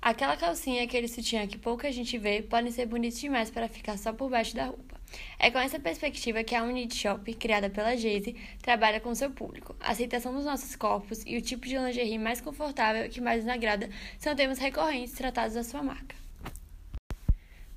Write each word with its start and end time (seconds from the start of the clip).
Aquela 0.00 0.36
calcinha, 0.36 0.84
aquele 0.84 1.08
sutiã 1.08 1.46
que 1.46 1.58
pouca 1.58 1.90
gente 1.90 2.16
vê, 2.16 2.40
podem 2.40 2.70
ser 2.70 2.86
bonitos 2.86 3.18
demais 3.18 3.50
para 3.50 3.68
ficar 3.68 3.98
só 3.98 4.12
por 4.12 4.30
baixo 4.30 4.54
da 4.54 4.66
roupa. 4.66 4.98
É 5.38 5.50
com 5.50 5.58
essa 5.58 5.80
perspectiva 5.80 6.44
que 6.44 6.54
a 6.54 6.62
Unity 6.62 6.96
Shop, 6.96 7.34
criada 7.34 7.68
pela 7.68 7.96
Geise, 7.96 8.36
trabalha 8.62 9.00
com 9.00 9.12
seu 9.14 9.30
público. 9.30 9.74
A 9.80 9.90
aceitação 9.90 10.32
dos 10.32 10.44
nossos 10.44 10.76
corpos 10.76 11.24
e 11.26 11.36
o 11.36 11.42
tipo 11.42 11.66
de 11.66 11.76
lingerie 11.76 12.18
mais 12.18 12.40
confortável 12.40 13.08
que 13.10 13.20
mais 13.20 13.44
nos 13.44 13.52
agrada 13.52 13.90
são 14.18 14.36
temas 14.36 14.58
recorrentes 14.58 15.14
tratados 15.14 15.54
da 15.54 15.64
sua 15.64 15.82
marca. 15.82 16.14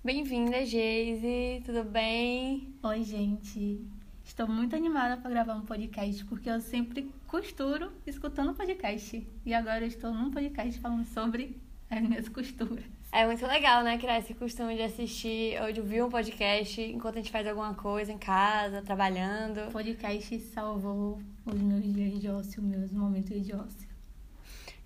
Bem-vinda, 0.03 0.63
Geise, 0.63 1.63
tudo 1.65 1.83
bem? 1.83 2.73
Oi, 2.83 3.03
gente. 3.03 3.81
Estou 4.23 4.47
muito 4.47 4.75
animada 4.75 5.17
para 5.17 5.29
gravar 5.29 5.55
um 5.55 5.65
podcast 5.65 6.23
porque 6.25 6.49
eu 6.49 6.61
sempre 6.61 7.11
costuro 7.27 7.91
escutando 8.05 8.53
podcast. 8.53 9.27
E 9.45 9.53
agora 9.53 9.83
eu 9.83 9.87
estou 9.87 10.13
num 10.13 10.29
podcast 10.31 10.79
falando 10.79 11.05
sobre 11.05 11.59
as 11.97 12.01
minhas 12.01 12.29
costuras. 12.29 12.85
É 13.11 13.25
muito 13.25 13.45
legal, 13.45 13.83
né? 13.83 13.97
Criar 13.97 14.19
esse 14.19 14.33
costume 14.33 14.75
de 14.75 14.83
assistir 14.83 15.61
ou 15.61 15.71
de 15.73 15.81
ouvir 15.81 16.01
um 16.01 16.09
podcast 16.09 16.81
enquanto 16.81 17.15
a 17.15 17.17
gente 17.17 17.31
faz 17.31 17.45
alguma 17.45 17.73
coisa 17.73 18.11
em 18.11 18.17
casa, 18.17 18.81
trabalhando. 18.81 19.67
O 19.67 19.71
podcast 19.71 20.39
salvou 20.53 21.21
os 21.45 21.61
meus 21.61 21.83
dias 21.93 22.21
de 22.21 22.29
ócio, 22.29 22.63
meus 22.63 22.91
momentos 22.91 23.45
de 23.45 23.53
ócio. 23.53 23.89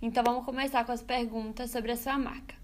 Então 0.02 0.24
vamos 0.24 0.44
começar 0.44 0.84
com 0.84 0.92
as 0.92 1.04
perguntas 1.04 1.70
sobre 1.70 1.92
a 1.92 1.96
sua 1.96 2.18
marca. 2.18 2.56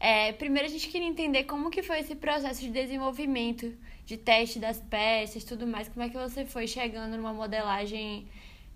É, 0.00 0.32
primeiro 0.32 0.66
a 0.66 0.70
gente 0.70 0.88
queria 0.88 1.06
entender 1.06 1.44
como 1.44 1.70
que 1.70 1.82
foi 1.82 2.00
esse 2.00 2.14
processo 2.14 2.60
de 2.62 2.70
desenvolvimento, 2.70 3.72
de 4.06 4.16
teste 4.16 4.58
das 4.58 4.80
peças, 4.80 5.44
tudo 5.44 5.66
mais. 5.66 5.88
Como 5.88 6.04
é 6.04 6.08
que 6.08 6.16
você 6.16 6.46
foi 6.46 6.66
chegando 6.66 7.16
numa 7.16 7.32
modelagem 7.32 8.26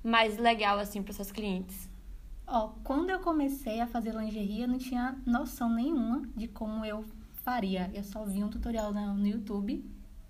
mais 0.04 0.36
legal 0.36 0.78
assim 0.78 1.02
para 1.02 1.14
seus 1.14 1.32
clientes? 1.32 1.88
Ó, 2.50 2.68
quando 2.82 3.10
eu 3.10 3.20
comecei 3.20 3.78
a 3.78 3.86
fazer 3.86 4.14
lingerie, 4.14 4.62
eu 4.62 4.68
não 4.68 4.78
tinha 4.78 5.14
noção 5.26 5.68
nenhuma 5.68 6.22
de 6.34 6.48
como 6.48 6.82
eu 6.82 7.04
faria. 7.44 7.90
Eu 7.92 8.02
só 8.02 8.24
vi 8.24 8.42
um 8.42 8.48
tutorial 8.48 8.90
no 8.92 9.27
YouTube 9.27 9.84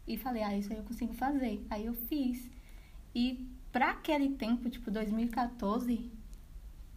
e 0.05 0.16
falei, 0.16 0.42
ah, 0.42 0.56
isso 0.56 0.72
aí 0.72 0.78
eu 0.78 0.84
consigo 0.84 1.14
fazer. 1.14 1.64
Aí 1.70 1.86
eu 1.86 1.94
fiz. 1.94 2.50
E 3.14 3.48
pra 3.70 3.91
aquele 3.91 4.30
tempo, 4.30 4.69
tipo 4.69 4.91
2014, 4.91 6.10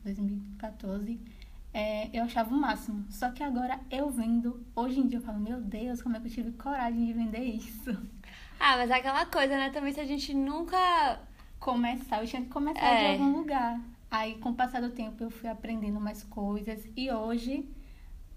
2014, 0.03 1.19
é, 1.71 2.09
eu 2.17 2.23
achava 2.23 2.49
o 2.53 2.59
máximo. 2.59 3.05
Só 3.11 3.29
que 3.29 3.43
agora 3.43 3.79
eu 3.91 4.09
vendo, 4.09 4.65
hoje 4.75 4.99
em 4.99 5.07
dia 5.07 5.19
eu 5.19 5.23
falo, 5.23 5.39
meu 5.39 5.61
Deus, 5.61 6.01
como 6.01 6.17
é 6.17 6.19
que 6.19 6.27
eu 6.27 6.31
tive 6.31 6.51
coragem 6.53 7.05
de 7.05 7.13
vender 7.13 7.43
isso? 7.43 7.95
Ah, 8.63 8.77
mas 8.77 8.91
é 8.91 8.93
aquela 8.93 9.25
coisa, 9.25 9.57
né? 9.57 9.71
Também 9.71 9.91
se 9.91 9.99
a 9.99 10.05
gente 10.05 10.35
nunca 10.35 11.19
começar, 11.59 12.21
eu 12.21 12.27
tinha 12.27 12.43
que 12.43 12.49
começar 12.49 12.85
é. 12.85 13.15
de 13.15 13.23
algum 13.23 13.35
lugar. 13.35 13.81
Aí, 14.11 14.35
com 14.39 14.49
o 14.49 14.53
passar 14.53 14.81
do 14.81 14.89
tempo, 14.89 15.23
eu 15.23 15.31
fui 15.31 15.47
aprendendo 15.47 15.97
mais 15.97 16.21
coisas 16.21 16.85
e 16.97 17.09
hoje 17.09 17.65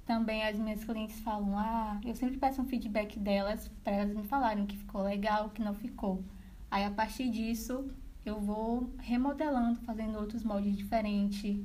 também 0.06 0.46
as 0.46 0.56
minhas 0.56 0.84
clientes 0.84 1.18
falam: 1.18 1.58
Ah, 1.58 2.00
eu 2.04 2.14
sempre 2.14 2.38
peço 2.38 2.62
um 2.62 2.64
feedback 2.64 3.18
delas 3.18 3.68
para 3.82 3.94
elas 3.94 4.14
me 4.14 4.22
falarem 4.22 4.66
que 4.66 4.76
ficou 4.76 5.02
legal, 5.02 5.50
que 5.50 5.60
não 5.60 5.74
ficou. 5.74 6.22
Aí, 6.70 6.84
a 6.84 6.90
partir 6.92 7.28
disso, 7.28 7.90
eu 8.24 8.40
vou 8.40 8.88
remodelando, 8.98 9.80
fazendo 9.80 10.16
outros 10.16 10.44
moldes 10.44 10.76
diferentes, 10.76 11.60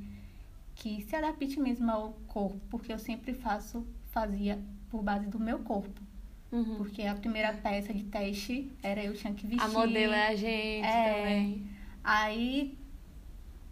que 0.74 1.02
se 1.02 1.14
adapte 1.14 1.60
mesmo 1.60 1.88
ao 1.88 2.12
corpo, 2.26 2.60
porque 2.68 2.92
eu 2.92 2.98
sempre 2.98 3.32
faço, 3.32 3.86
fazia 4.10 4.58
por 4.88 5.04
base 5.04 5.28
do 5.28 5.38
meu 5.38 5.60
corpo. 5.60 6.00
Uhum. 6.50 6.78
Porque 6.78 7.02
a 7.02 7.14
primeira 7.14 7.52
peça 7.52 7.94
de 7.94 8.02
teste 8.02 8.72
era 8.82 9.04
eu 9.04 9.14
tinha 9.14 9.32
que 9.32 9.46
vestir. 9.46 9.64
A 9.64 9.68
modelo 9.68 10.12
é 10.12 10.26
a 10.26 10.34
gente 10.34 10.84
é, 10.84 11.14
também. 11.14 11.66
Aí 12.02 12.76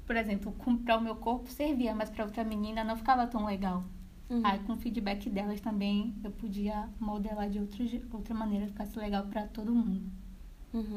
por 0.09 0.17
exemplo, 0.17 0.57
para 0.87 0.97
o 0.97 1.03
meu 1.03 1.17
corpo 1.17 1.51
servia, 1.51 1.95
mas 1.95 2.09
para 2.09 2.25
outra 2.25 2.43
menina 2.43 2.83
não 2.83 2.97
ficava 2.97 3.27
tão 3.27 3.45
legal. 3.45 3.85
Uhum. 4.31 4.41
Aí, 4.43 4.59
com 4.61 4.73
o 4.73 4.77
feedback 4.79 5.29
delas 5.29 5.61
também, 5.61 6.15
eu 6.25 6.31
podia 6.31 6.89
modelar 6.99 7.51
de 7.51 7.59
outro, 7.59 7.85
outra 8.11 8.35
maneira, 8.35 8.67
ficasse 8.69 8.99
legal 8.99 9.27
para 9.27 9.47
todo 9.49 9.71
mundo. 9.71 10.11
Uhum. 10.73 10.95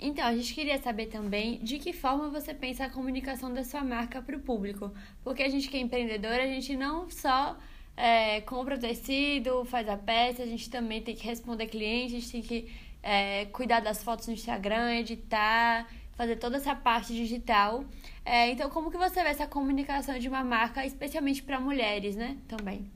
Então, 0.00 0.24
a 0.24 0.34
gente 0.34 0.54
queria 0.54 0.80
saber 0.80 1.08
também 1.08 1.62
de 1.62 1.78
que 1.78 1.92
forma 1.92 2.30
você 2.30 2.54
pensa 2.54 2.86
a 2.86 2.90
comunicação 2.90 3.52
da 3.52 3.62
sua 3.62 3.84
marca 3.84 4.22
para 4.22 4.38
o 4.38 4.40
público. 4.40 4.90
Porque 5.22 5.42
a 5.42 5.48
gente 5.50 5.68
que 5.68 5.76
é 5.76 5.80
empreendedora, 5.80 6.44
a 6.44 6.46
gente 6.46 6.74
não 6.78 7.10
só 7.10 7.58
é, 7.94 8.40
compra 8.40 8.76
o 8.76 8.80
tecido, 8.80 9.66
faz 9.66 9.86
a 9.86 9.98
peça, 9.98 10.42
a 10.42 10.46
gente 10.46 10.70
também 10.70 11.02
tem 11.02 11.14
que 11.14 11.26
responder 11.26 11.66
clientes, 11.66 12.16
a 12.16 12.20
gente 12.20 12.32
tem 12.32 12.42
que 12.42 12.72
é, 13.02 13.44
cuidar 13.46 13.80
das 13.80 14.02
fotos 14.02 14.26
no 14.26 14.32
Instagram, 14.32 14.94
editar 14.94 15.86
fazer 16.16 16.36
toda 16.36 16.56
essa 16.56 16.74
parte 16.74 17.12
digital. 17.12 17.84
É, 18.24 18.50
então, 18.50 18.70
como 18.70 18.90
que 18.90 18.96
você 18.96 19.22
vê 19.22 19.28
essa 19.28 19.46
comunicação 19.46 20.18
de 20.18 20.28
uma 20.28 20.44
marca, 20.44 20.84
especialmente 20.86 21.42
para 21.42 21.60
mulheres, 21.60 22.16
né? 22.16 22.38
Também. 22.48 22.90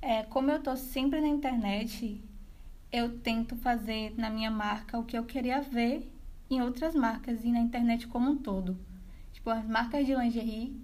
É, 0.00 0.22
como 0.24 0.50
eu 0.50 0.62
tô 0.62 0.76
sempre 0.76 1.20
na 1.20 1.28
internet, 1.28 2.20
eu 2.92 3.18
tento 3.18 3.56
fazer 3.56 4.14
na 4.16 4.30
minha 4.30 4.50
marca 4.50 4.98
o 4.98 5.04
que 5.04 5.16
eu 5.16 5.24
queria 5.24 5.60
ver 5.60 6.10
em 6.48 6.62
outras 6.62 6.94
marcas 6.94 7.44
e 7.44 7.50
na 7.50 7.58
internet 7.58 8.06
como 8.06 8.30
um 8.30 8.36
todo. 8.36 8.78
Tipo, 9.32 9.50
as 9.50 9.66
marcas 9.66 10.06
de 10.06 10.14
lingerie, 10.14 10.80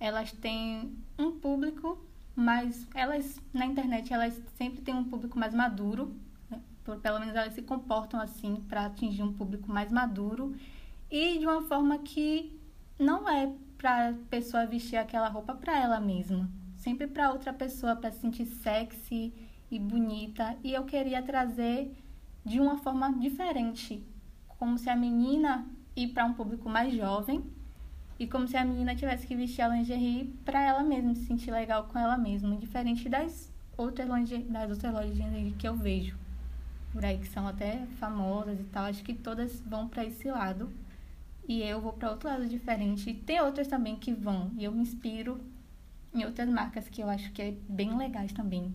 elas 0.00 0.32
têm 0.32 0.92
um 1.18 1.32
público, 1.32 1.98
mas 2.34 2.86
elas 2.94 3.40
na 3.52 3.64
internet 3.64 4.12
elas 4.12 4.40
sempre 4.56 4.82
têm 4.82 4.94
um 4.94 5.04
público 5.04 5.38
mais 5.38 5.54
maduro, 5.54 6.14
né? 6.50 6.60
pelo 7.02 7.20
menos 7.20 7.34
elas 7.34 7.54
se 7.54 7.62
comportam 7.62 8.20
assim 8.20 8.56
para 8.68 8.86
atingir 8.86 9.22
um 9.22 9.32
público 9.32 9.70
mais 9.70 9.90
maduro 9.90 10.54
e 11.10 11.38
de 11.38 11.46
uma 11.46 11.62
forma 11.62 11.98
que 11.98 12.58
não 12.98 13.28
é 13.28 13.52
para 13.78 14.14
pessoa 14.30 14.66
vestir 14.66 14.96
aquela 14.96 15.28
roupa 15.28 15.54
para 15.54 15.78
ela 15.78 16.00
mesma, 16.00 16.50
sempre 16.76 17.06
para 17.06 17.30
outra 17.30 17.52
pessoa 17.52 17.94
para 17.94 18.10
se 18.10 18.20
sentir 18.20 18.46
sexy 18.46 19.32
e 19.70 19.78
bonita. 19.78 20.56
E 20.64 20.72
eu 20.72 20.84
queria 20.84 21.22
trazer 21.22 21.94
de 22.44 22.60
uma 22.60 22.78
forma 22.78 23.12
diferente, 23.18 24.02
como 24.58 24.78
se 24.78 24.88
a 24.88 24.96
menina 24.96 25.66
ir 25.94 26.08
para 26.08 26.24
um 26.24 26.34
público 26.34 26.68
mais 26.68 26.94
jovem 26.94 27.44
e 28.18 28.26
como 28.26 28.48
se 28.48 28.56
a 28.56 28.64
menina 28.64 28.94
tivesse 28.94 29.26
que 29.26 29.36
vestir 29.36 29.62
a 29.62 29.68
lingerie 29.68 30.34
para 30.44 30.62
ela 30.62 30.82
mesma, 30.82 31.14
se 31.14 31.26
sentir 31.26 31.50
legal 31.50 31.84
com 31.84 31.98
ela 31.98 32.16
mesma, 32.16 32.56
diferente 32.56 33.08
das 33.08 33.52
outras 33.76 34.08
lingerie, 34.08 34.44
das 34.44 34.70
outras 34.70 34.92
lojas 34.92 35.14
de 35.14 35.22
lingerie 35.22 35.52
que 35.52 35.68
eu 35.68 35.76
vejo 35.76 36.16
por 36.92 37.04
aí 37.04 37.18
que 37.18 37.28
são 37.28 37.46
até 37.46 37.84
famosas 37.98 38.58
e 38.58 38.64
tal. 38.64 38.86
Acho 38.86 39.04
que 39.04 39.12
todas 39.12 39.60
vão 39.60 39.86
para 39.86 40.02
esse 40.04 40.30
lado 40.30 40.70
e 41.48 41.62
eu 41.62 41.80
vou 41.80 41.92
para 41.92 42.10
outro 42.10 42.28
lado 42.28 42.46
diferente. 42.46 43.10
E 43.10 43.14
tem 43.14 43.40
outras 43.40 43.68
também 43.68 43.96
que 43.96 44.12
vão, 44.12 44.50
e 44.58 44.64
eu 44.64 44.72
me 44.72 44.82
inspiro 44.82 45.40
em 46.12 46.24
outras 46.24 46.48
marcas 46.48 46.88
que 46.88 47.02
eu 47.02 47.08
acho 47.08 47.30
que 47.32 47.42
é 47.42 47.54
bem 47.68 47.96
legais 47.96 48.32
também. 48.32 48.74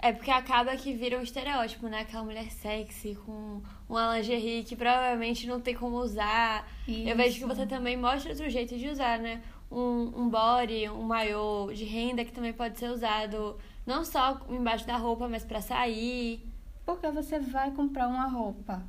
É 0.00 0.12
porque 0.12 0.30
acaba 0.30 0.76
que 0.76 0.92
vira 0.92 1.18
um 1.18 1.22
estereótipo, 1.22 1.88
né? 1.88 2.02
Aquela 2.02 2.22
mulher 2.22 2.48
sexy 2.52 3.16
com 3.16 3.60
uma 3.88 4.16
lingerie 4.16 4.62
que 4.62 4.76
provavelmente 4.76 5.44
não 5.46 5.60
tem 5.60 5.74
como 5.74 5.96
usar. 5.96 6.70
Isso. 6.86 7.08
Eu 7.08 7.16
vejo 7.16 7.38
que 7.40 7.44
você 7.44 7.66
também 7.66 7.96
mostra 7.96 8.30
outro 8.30 8.48
jeito 8.48 8.78
de 8.78 8.88
usar, 8.88 9.18
né? 9.18 9.42
Um, 9.70 10.22
um 10.22 10.28
body, 10.28 10.88
um 10.88 11.02
maiô 11.02 11.70
de 11.74 11.84
renda 11.84 12.24
que 12.24 12.32
também 12.32 12.52
pode 12.52 12.78
ser 12.78 12.90
usado 12.90 13.58
não 13.84 14.04
só 14.04 14.40
embaixo 14.48 14.86
da 14.86 14.96
roupa, 14.96 15.28
mas 15.28 15.44
para 15.44 15.60
sair. 15.60 16.48
Porque 16.86 17.10
você 17.10 17.40
vai 17.40 17.72
comprar 17.72 18.06
uma 18.06 18.28
roupa 18.28 18.86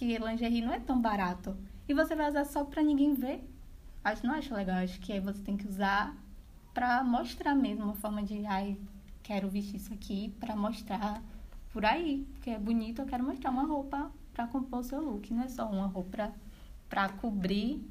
que 0.00 0.16
lingerie 0.16 0.62
não 0.62 0.72
é 0.72 0.80
tão 0.80 0.98
barato. 0.98 1.54
E 1.86 1.92
você 1.92 2.16
vai 2.16 2.30
usar 2.30 2.46
só 2.46 2.64
pra 2.64 2.82
ninguém 2.82 3.12
ver. 3.12 3.46
Acho 4.02 4.26
não 4.26 4.34
acho 4.34 4.54
legal. 4.54 4.76
Acho 4.76 4.98
que 4.98 5.12
aí 5.12 5.20
você 5.20 5.42
tem 5.42 5.58
que 5.58 5.68
usar 5.68 6.16
pra 6.72 7.04
mostrar 7.04 7.54
mesmo. 7.54 7.84
Uma 7.84 7.94
forma 7.94 8.22
de, 8.22 8.46
ai, 8.46 8.78
quero 9.22 9.50
vestir 9.50 9.76
isso 9.76 9.92
aqui 9.92 10.34
pra 10.40 10.56
mostrar 10.56 11.22
por 11.70 11.84
aí. 11.84 12.26
Porque 12.32 12.48
é 12.48 12.58
bonito, 12.58 13.02
eu 13.02 13.06
quero 13.06 13.22
mostrar 13.22 13.50
uma 13.50 13.64
roupa 13.64 14.10
pra 14.32 14.46
compor 14.46 14.80
o 14.80 14.82
seu 14.82 15.02
look. 15.02 15.34
Não 15.34 15.42
é 15.42 15.48
só 15.48 15.70
uma 15.70 15.86
roupa 15.86 16.10
pra, 16.10 16.32
pra 16.88 17.08
cobrir 17.10 17.86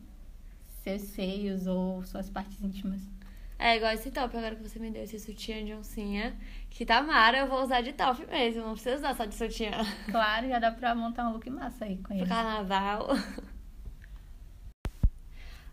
seus 0.84 1.04
seios 1.04 1.68
ou 1.68 2.04
suas 2.04 2.28
partes 2.28 2.60
íntimas. 2.60 3.08
É 3.62 3.76
igual 3.76 3.92
esse 3.92 4.10
top 4.10 4.38
agora 4.38 4.56
que 4.56 4.64
você 4.64 4.80
me 4.80 4.90
deu, 4.90 5.04
esse 5.04 5.20
sutiã 5.20 5.64
de 5.66 5.74
oncinha. 5.74 6.34
Que 6.70 6.86
tá 6.86 7.04
mara, 7.04 7.40
eu 7.40 7.48
vou 7.48 7.62
usar 7.62 7.82
de 7.82 7.92
top 7.92 8.26
mesmo. 8.28 8.64
Não 8.64 8.72
precisa 8.72 8.96
usar 8.96 9.14
só 9.14 9.26
de 9.26 9.36
sutiã. 9.36 9.72
Claro, 10.10 10.48
já 10.48 10.60
dá 10.60 10.72
pra 10.72 10.96
montar 10.96 11.28
um 11.28 11.34
look 11.34 11.50
massa 11.50 11.84
aí 11.84 11.98
com 11.98 12.14
ele. 12.14 12.22
Pro 12.22 12.30
carnaval. 12.30 13.10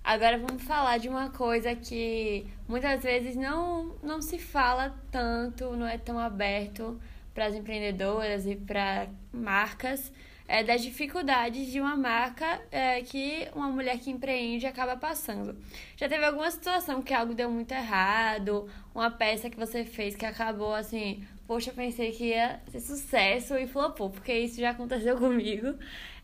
Agora 0.02 0.36
vamos 0.36 0.64
falar 0.64 0.98
de 0.98 1.08
uma 1.08 1.30
coisa 1.30 1.76
que 1.76 2.46
muitas 2.68 3.04
vezes 3.04 3.36
não, 3.36 3.96
não 4.02 4.20
se 4.20 4.38
fala 4.38 4.92
tanto, 5.10 5.76
não 5.76 5.86
é 5.86 5.96
tão 5.96 6.18
aberto 6.18 7.00
para 7.32 7.46
as 7.46 7.54
empreendedoras 7.54 8.46
e 8.46 8.56
para 8.56 9.08
marcas 9.32 10.12
é, 10.48 10.62
das 10.62 10.82
dificuldades 10.82 11.70
de 11.70 11.80
uma 11.80 11.96
marca 11.96 12.60
é, 12.70 13.02
que 13.02 13.48
uma 13.54 13.68
mulher 13.68 13.98
que 13.98 14.10
empreende 14.10 14.66
acaba 14.66 14.96
passando. 14.96 15.56
Já 15.96 16.08
teve 16.08 16.24
alguma 16.24 16.50
situação 16.50 17.02
que 17.02 17.12
algo 17.12 17.34
deu 17.34 17.50
muito 17.50 17.72
errado, 17.72 18.68
uma 18.94 19.10
peça 19.10 19.50
que 19.50 19.56
você 19.56 19.84
fez 19.84 20.14
que 20.14 20.24
acabou 20.24 20.74
assim, 20.74 21.24
poxa, 21.46 21.72
pensei 21.72 22.12
que 22.12 22.26
ia 22.26 22.60
ser 22.70 22.80
sucesso 22.80 23.56
e 23.56 23.66
flopou, 23.66 24.10
porque 24.10 24.32
isso 24.32 24.60
já 24.60 24.70
aconteceu 24.70 25.16
comigo. 25.18 25.74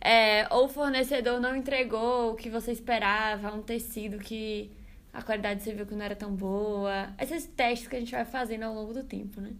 É, 0.00 0.46
ou 0.50 0.66
o 0.66 0.68
fornecedor 0.68 1.40
não 1.40 1.54
entregou 1.54 2.32
o 2.32 2.34
que 2.34 2.50
você 2.50 2.72
esperava, 2.72 3.54
um 3.54 3.62
tecido 3.62 4.18
que 4.18 4.70
a 5.12 5.22
qualidade 5.22 5.62
você 5.62 5.72
viu 5.72 5.86
que 5.86 5.94
não 5.94 6.04
era 6.04 6.16
tão 6.16 6.34
boa? 6.34 7.12
Esses 7.20 7.46
testes 7.46 7.88
que 7.88 7.96
a 7.96 8.00
gente 8.00 8.12
vai 8.12 8.24
fazendo 8.24 8.64
ao 8.64 8.74
longo 8.74 8.92
do 8.94 9.04
tempo, 9.04 9.40
né? 9.40 9.52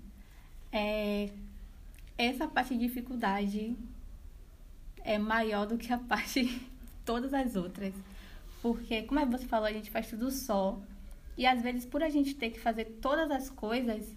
É, 0.73 1.29
essa 2.17 2.49
parte 2.49 2.75
de 2.75 2.87
dificuldade 2.87 3.77
é 5.05 5.19
maior 5.19 5.67
do 5.67 5.79
que 5.79 5.93
a 5.93 5.99
parte 5.99 6.45
de 6.45 6.61
todas 7.05 7.33
as 7.35 7.57
outras. 7.57 7.95
Porque, 8.61 9.03
como 9.03 9.25
você 9.27 9.47
falou, 9.47 9.67
a 9.67 9.73
gente 9.73 9.91
faz 9.91 10.09
tudo 10.09 10.31
só. 10.31 10.79
E 11.37 11.47
às 11.47 11.63
vezes, 11.63 11.85
por 11.85 12.03
a 12.03 12.09
gente 12.09 12.35
ter 12.35 12.51
que 12.51 12.61
fazer 12.61 12.85
todas 13.01 13.31
as 13.31 13.51
coisas, 13.51 14.17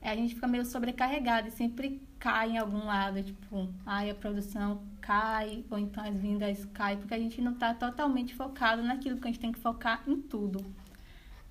a 0.00 0.16
gente 0.16 0.34
fica 0.34 0.48
meio 0.48 0.64
sobrecarregado 0.64 1.48
e 1.48 1.50
sempre 1.50 2.02
cai 2.18 2.50
em 2.50 2.58
algum 2.58 2.84
lado. 2.86 3.22
Tipo, 3.22 3.68
ai, 3.86 4.10
a 4.10 4.14
produção 4.14 4.82
cai, 5.00 5.64
ou 5.70 5.78
então 5.78 6.02
as 6.04 6.14
vendas 6.16 6.64
caem, 6.66 6.98
porque 6.98 7.14
a 7.14 7.18
gente 7.18 7.40
não 7.40 7.52
está 7.52 7.72
totalmente 7.72 8.34
focado 8.34 8.82
naquilo 8.82 9.18
que 9.18 9.28
a 9.28 9.30
gente 9.30 9.40
tem 9.40 9.52
que 9.52 9.60
focar 9.60 10.02
em 10.06 10.20
tudo. 10.20 10.64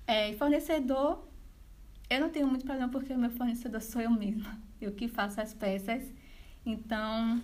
É, 0.06 0.32
fornecedor, 0.34 1.24
eu 2.10 2.20
não 2.20 2.28
tenho 2.28 2.46
muito 2.46 2.64
problema 2.64 2.90
porque 2.90 3.12
o 3.12 3.18
meu 3.18 3.30
fornecedor 3.30 3.80
sou 3.80 4.02
eu 4.02 4.10
mesma. 4.10 4.60
Eu 4.82 4.90
que 4.90 5.06
faço 5.06 5.40
as 5.40 5.54
peças. 5.54 6.12
Então, 6.66 7.40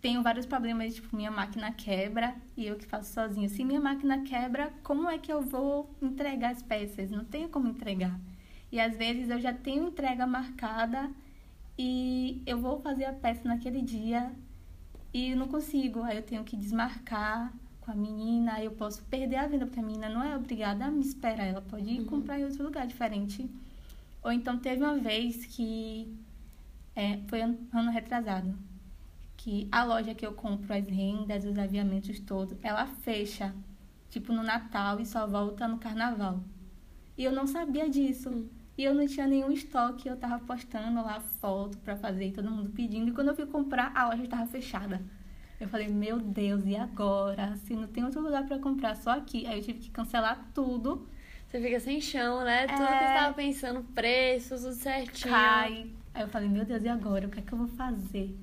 tenho 0.00 0.22
vários 0.22 0.46
problemas, 0.46 0.94
tipo, 0.94 1.14
minha 1.14 1.30
máquina 1.30 1.72
quebra 1.72 2.34
e 2.56 2.66
eu 2.66 2.76
que 2.76 2.86
faço 2.86 3.12
sozinho. 3.12 3.48
Se 3.48 3.64
minha 3.64 3.80
máquina 3.80 4.22
quebra, 4.22 4.72
como 4.82 5.08
é 5.08 5.18
que 5.18 5.30
eu 5.30 5.42
vou 5.42 5.90
entregar 6.00 6.52
as 6.52 6.62
peças? 6.62 7.10
Não 7.10 7.24
tenho 7.24 7.48
como 7.50 7.68
entregar. 7.68 8.18
E 8.72 8.80
às 8.80 8.96
vezes 8.96 9.28
eu 9.28 9.40
já 9.40 9.52
tenho 9.52 9.88
entrega 9.88 10.26
marcada 10.26 11.10
e 11.78 12.42
eu 12.46 12.58
vou 12.58 12.80
fazer 12.80 13.04
a 13.04 13.12
peça 13.12 13.46
naquele 13.46 13.82
dia 13.82 14.32
e 15.12 15.34
não 15.34 15.48
consigo. 15.48 16.02
Aí 16.02 16.16
eu 16.16 16.22
tenho 16.22 16.44
que 16.44 16.56
desmarcar 16.56 17.52
com 17.82 17.90
a 17.90 17.94
menina, 17.94 18.54
aí 18.54 18.64
eu 18.64 18.72
posso 18.72 19.02
perder 19.04 19.36
a 19.36 19.46
venda, 19.46 19.66
porque 19.66 19.80
a 19.80 19.82
menina 19.82 20.08
não 20.08 20.22
é 20.22 20.34
obrigada 20.34 20.86
a 20.86 20.90
me 20.90 21.00
esperar, 21.00 21.46
ela 21.46 21.60
pode 21.60 21.90
ir 21.90 22.00
uhum. 22.00 22.06
comprar 22.06 22.38
em 22.38 22.44
outro 22.44 22.64
lugar 22.64 22.86
diferente. 22.86 23.50
Ou 24.22 24.32
então 24.32 24.58
teve 24.58 24.82
uma 24.82 24.96
vez 24.96 25.44
que 25.46 26.14
é, 26.94 27.18
foi 27.28 27.42
ano 27.42 27.90
retrasado 27.90 28.69
que 29.42 29.66
a 29.72 29.84
loja 29.84 30.14
que 30.14 30.26
eu 30.26 30.34
compro 30.34 30.74
as 30.74 30.86
rendas, 30.86 31.46
os 31.46 31.58
aviamentos 31.58 32.20
todos, 32.20 32.58
ela 32.62 32.86
fecha, 32.86 33.54
tipo 34.10 34.34
no 34.34 34.42
Natal 34.42 35.00
e 35.00 35.06
só 35.06 35.26
volta 35.26 35.66
no 35.66 35.78
Carnaval. 35.78 36.40
E 37.16 37.24
eu 37.24 37.32
não 37.32 37.46
sabia 37.46 37.88
disso. 37.88 38.46
E 38.76 38.84
eu 38.84 38.94
não 38.94 39.06
tinha 39.06 39.26
nenhum 39.26 39.50
estoque, 39.50 40.08
eu 40.08 40.16
tava 40.16 40.38
postando 40.44 41.02
lá 41.02 41.20
foto 41.20 41.78
para 41.78 41.96
fazer 41.96 42.26
e 42.26 42.32
todo 42.32 42.50
mundo 42.50 42.70
pedindo. 42.70 43.08
E 43.10 43.14
quando 43.14 43.28
eu 43.28 43.34
fui 43.34 43.46
comprar, 43.46 43.92
a 43.94 44.08
loja 44.08 44.24
estava 44.24 44.46
fechada. 44.46 45.02
Eu 45.58 45.68
falei, 45.68 45.88
meu 45.88 46.18
Deus, 46.18 46.66
e 46.66 46.76
agora? 46.76 47.56
Se 47.56 47.74
não 47.74 47.88
tem 47.88 48.04
outro 48.04 48.20
lugar 48.20 48.46
para 48.46 48.58
comprar, 48.58 48.94
só 48.94 49.10
aqui. 49.10 49.46
Aí 49.46 49.58
eu 49.58 49.62
tive 49.62 49.78
que 49.78 49.90
cancelar 49.90 50.50
tudo. 50.54 51.08
Você 51.46 51.60
fica 51.60 51.80
sem 51.80 51.98
chão, 52.00 52.44
né? 52.44 52.66
Tudo 52.66 52.82
é... 52.82 52.86
que 52.86 53.04
você 53.06 53.14
tava 53.14 53.34
pensando, 53.34 53.82
preços, 53.94 54.62
tudo 54.62 54.74
certinho. 54.74 55.32
Cai. 55.32 55.90
Aí 56.12 56.22
eu 56.22 56.28
falei, 56.28 56.48
meu 56.48 56.64
Deus, 56.64 56.82
e 56.82 56.88
agora? 56.88 57.26
O 57.26 57.30
que 57.30 57.40
é 57.40 57.42
que 57.42 57.52
eu 57.52 57.58
vou 57.58 57.68
fazer? 57.68 58.36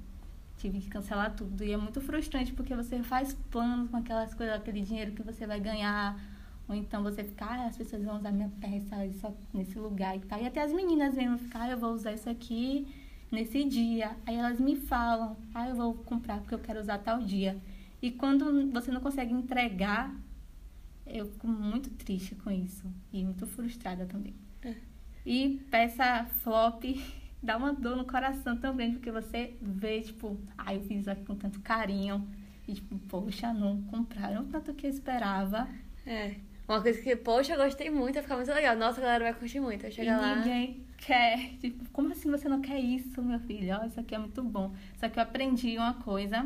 Tive 0.57 0.79
que 0.79 0.89
cancelar 0.89 1.35
tudo. 1.35 1.63
E 1.63 1.71
é 1.71 1.77
muito 1.77 2.01
frustrante 2.01 2.53
porque 2.53 2.75
você 2.75 3.01
faz 3.03 3.33
planos 3.51 3.89
com 3.89 3.97
aquelas 3.97 4.33
coisas, 4.33 4.55
aquele 4.55 4.81
dinheiro 4.81 5.11
que 5.11 5.23
você 5.23 5.45
vai 5.45 5.59
ganhar. 5.59 6.19
Ou 6.67 6.75
então 6.75 7.01
você 7.01 7.23
fica, 7.23 7.45
ah, 7.45 7.67
as 7.67 7.77
pessoas 7.77 8.03
vão 8.03 8.17
usar 8.17 8.31
minha 8.31 8.51
peça 8.59 8.95
só 9.21 9.33
nesse 9.53 9.79
lugar 9.79 10.17
e 10.17 10.19
tal. 10.19 10.41
E 10.41 10.45
até 10.45 10.61
as 10.61 10.73
meninas 10.73 11.15
vêm 11.15 11.37
ficar, 11.37 11.61
ah, 11.61 11.69
eu 11.69 11.77
vou 11.77 11.93
usar 11.93 12.13
isso 12.13 12.29
aqui 12.29 12.87
nesse 13.31 13.63
dia. 13.63 14.17
Aí 14.25 14.35
elas 14.35 14.59
me 14.59 14.75
falam, 14.75 15.37
ah, 15.53 15.69
eu 15.69 15.75
vou 15.75 15.93
comprar 15.93 16.39
porque 16.39 16.55
eu 16.55 16.59
quero 16.59 16.79
usar 16.81 16.97
tal 16.97 17.19
dia. 17.19 17.57
E 18.01 18.11
quando 18.11 18.71
você 18.71 18.91
não 18.91 18.99
consegue 18.99 19.33
entregar, 19.33 20.13
eu 21.05 21.25
fico 21.25 21.47
muito 21.47 21.89
triste 21.91 22.35
com 22.35 22.51
isso. 22.51 22.85
E 23.13 23.23
muito 23.23 23.47
frustrada 23.47 24.05
também. 24.05 24.35
É. 24.61 24.75
E 25.25 25.65
peça 25.71 26.25
flop 26.41 26.83
dá 27.41 27.57
uma 27.57 27.73
dor 27.73 27.95
no 27.95 28.05
coração 28.05 28.57
tão 28.57 28.75
grande, 28.75 28.95
porque 28.95 29.11
você 29.11 29.55
vê, 29.61 30.01
tipo, 30.01 30.37
ah, 30.57 30.73
eu 30.73 30.81
fiz 30.81 31.07
aqui 31.07 31.23
com 31.23 31.35
tanto 31.35 31.59
carinho. 31.61 32.27
E, 32.67 32.73
tipo, 32.73 32.97
poxa, 33.07 33.53
não 33.53 33.81
compraram 33.83 34.45
tanto 34.45 34.73
que 34.73 34.85
eu 34.85 34.89
esperava. 34.89 35.67
É. 36.05 36.35
Uma 36.67 36.81
coisa 36.81 37.01
que, 37.01 37.15
poxa, 37.15 37.53
eu 37.53 37.63
gostei 37.63 37.89
muito, 37.89 38.15
vai 38.15 38.23
ficar 38.23 38.35
muito 38.35 38.51
legal. 38.51 38.75
Nossa, 38.75 38.99
a 38.99 39.03
galera 39.03 39.23
vai 39.23 39.33
curtir 39.33 39.61
muito. 39.61 39.83
Vai 39.83 39.91
chegar 39.91 40.19
lá. 40.19 40.35
Ninguém 40.35 40.85
quer. 40.97 41.53
Tipo, 41.59 41.89
como 41.91 42.11
assim 42.11 42.29
você 42.29 42.49
não 42.49 42.59
quer 42.59 42.79
isso, 42.79 43.21
meu 43.21 43.39
filho? 43.39 43.77
Ó, 43.81 43.85
isso 43.85 43.99
aqui 43.99 44.13
é 44.13 44.17
muito 44.17 44.43
bom. 44.43 44.73
Só 44.97 45.07
que 45.07 45.17
eu 45.17 45.23
aprendi 45.23 45.77
uma 45.77 45.93
coisa 45.93 46.45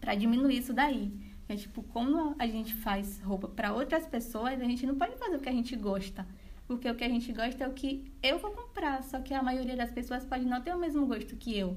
para 0.00 0.14
diminuir 0.14 0.58
isso 0.58 0.72
daí. 0.72 1.12
É 1.46 1.56
tipo, 1.56 1.82
como 1.82 2.34
a 2.38 2.46
gente 2.46 2.74
faz 2.74 3.20
roupa 3.20 3.48
para 3.48 3.74
outras 3.74 4.06
pessoas, 4.06 4.58
a 4.58 4.64
gente 4.64 4.86
não 4.86 4.94
pode 4.94 5.14
fazer 5.18 5.36
o 5.36 5.40
que 5.40 5.48
a 5.48 5.52
gente 5.52 5.76
gosta. 5.76 6.26
Porque 6.66 6.88
o 6.88 6.94
que 6.94 7.04
a 7.04 7.08
gente 7.08 7.32
gosta 7.32 7.64
é 7.64 7.68
o 7.68 7.72
que 7.72 8.10
eu 8.22 8.38
vou 8.38 8.50
comprar, 8.52 9.02
só 9.02 9.20
que 9.20 9.34
a 9.34 9.42
maioria 9.42 9.76
das 9.76 9.90
pessoas 9.90 10.24
pode 10.24 10.44
não 10.44 10.60
ter 10.62 10.74
o 10.74 10.78
mesmo 10.78 11.06
gosto 11.06 11.36
que 11.36 11.56
eu. 11.56 11.76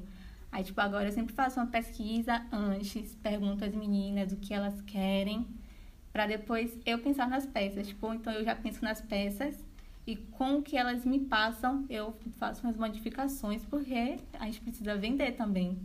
Aí, 0.51 0.63
tipo, 0.63 0.79
agora 0.79 1.09
eu 1.09 1.11
sempre 1.11 1.33
faço 1.33 1.59
uma 1.59 1.67
pesquisa 1.67 2.45
antes, 2.51 3.15
pergunto 3.15 3.65
às 3.65 3.73
meninas 3.73 4.31
o 4.31 4.37
que 4.37 4.53
elas 4.53 4.81
querem, 4.83 5.45
para 6.13 6.25
depois 6.25 6.77
eu 6.85 6.99
pensar 6.99 7.27
nas 7.27 7.45
peças. 7.45 7.87
Tipo, 7.87 8.13
então 8.13 8.31
eu 8.31 8.43
já 8.43 8.55
penso 8.55 8.83
nas 8.83 9.01
peças 9.01 9.63
e 10.05 10.15
com 10.15 10.59
o 10.59 10.63
que 10.63 10.77
elas 10.77 11.03
me 11.03 11.19
passam, 11.19 11.85
eu 11.89 12.15
faço 12.39 12.63
umas 12.63 12.77
modificações, 12.77 13.65
porque 13.65 14.17
a 14.39 14.45
gente 14.45 14.61
precisa 14.61 14.95
vender 14.95 15.33
também. 15.33 15.77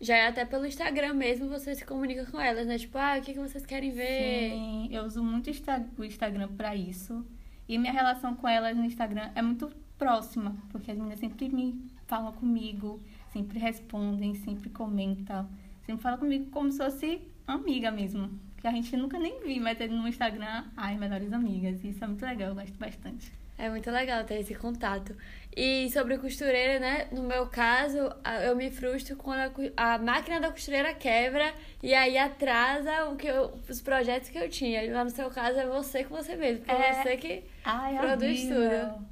Já 0.00 0.16
é 0.16 0.28
até 0.28 0.44
pelo 0.44 0.64
Instagram 0.64 1.14
mesmo, 1.14 1.48
você 1.48 1.74
se 1.74 1.84
comunica 1.84 2.24
com 2.26 2.40
elas, 2.40 2.68
né? 2.68 2.78
Tipo, 2.78 2.96
ah, 2.96 3.16
o 3.18 3.22
que, 3.22 3.32
que 3.32 3.40
vocês 3.40 3.66
querem 3.66 3.90
ver? 3.90 4.50
Sim, 4.52 4.88
eu 4.92 5.02
uso 5.02 5.20
muito 5.24 5.50
o 5.98 6.04
Instagram 6.04 6.48
para 6.56 6.76
isso. 6.76 7.26
E 7.68 7.76
minha 7.76 7.92
relação 7.92 8.34
com 8.34 8.48
elas 8.48 8.76
no 8.76 8.84
Instagram 8.84 9.30
é 9.34 9.42
muito 9.42 9.70
próxima, 9.98 10.56
porque 10.70 10.90
as 10.90 10.96
meninas 10.96 11.18
sempre 11.18 11.48
me 11.48 11.90
falam 12.06 12.32
comigo, 12.32 13.02
sempre 13.32 13.58
respondem, 13.58 14.34
sempre 14.34 14.70
comentam, 14.70 15.48
sempre 15.84 16.02
falam 16.02 16.18
comigo 16.18 16.50
como 16.50 16.70
se 16.72 16.78
fosse 16.78 17.20
amiga 17.46 17.90
mesmo. 17.90 18.30
Que 18.56 18.66
a 18.66 18.72
gente 18.72 18.96
nunca 18.96 19.18
nem 19.18 19.40
vi, 19.44 19.60
mas 19.60 19.78
no 19.90 20.08
Instagram, 20.08 20.64
ai, 20.76 20.96
melhores 20.96 21.32
amigas. 21.32 21.84
Isso 21.84 22.02
é 22.02 22.06
muito 22.06 22.24
legal, 22.24 22.48
eu 22.48 22.54
gosto 22.54 22.76
bastante. 22.78 23.32
É 23.56 23.68
muito 23.68 23.90
legal 23.90 24.24
ter 24.24 24.40
esse 24.40 24.54
contato. 24.54 25.16
E 25.60 25.90
sobre 25.90 26.16
costureira, 26.18 26.78
né? 26.78 27.08
No 27.10 27.24
meu 27.24 27.48
caso, 27.48 27.98
eu 28.46 28.54
me 28.54 28.70
frustro 28.70 29.16
quando 29.16 29.72
a, 29.76 29.94
a 29.94 29.98
máquina 29.98 30.38
da 30.38 30.52
costureira 30.52 30.94
quebra 30.94 31.52
e 31.82 31.92
aí 31.92 32.16
atrasa 32.16 33.06
o 33.06 33.16
que 33.16 33.26
eu, 33.26 33.58
os 33.68 33.80
projetos 33.80 34.28
que 34.28 34.38
eu 34.38 34.48
tinha. 34.48 34.88
Lá 34.92 35.02
no 35.02 35.10
seu 35.10 35.28
caso 35.28 35.58
é 35.58 35.66
você 35.66 36.04
com 36.04 36.14
você 36.14 36.36
mesmo, 36.36 36.64
porque 36.64 36.80
é, 36.80 36.90
é 36.90 37.02
você 37.02 37.16
que 37.16 37.42
ai, 37.64 37.98
produz 37.98 38.42
tudo. 38.42 39.04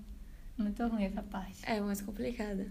Muito 0.56 0.86
ruim 0.86 1.06
essa 1.06 1.20
parte. 1.20 1.58
É 1.64 1.80
muito 1.80 2.04
complicada. 2.04 2.64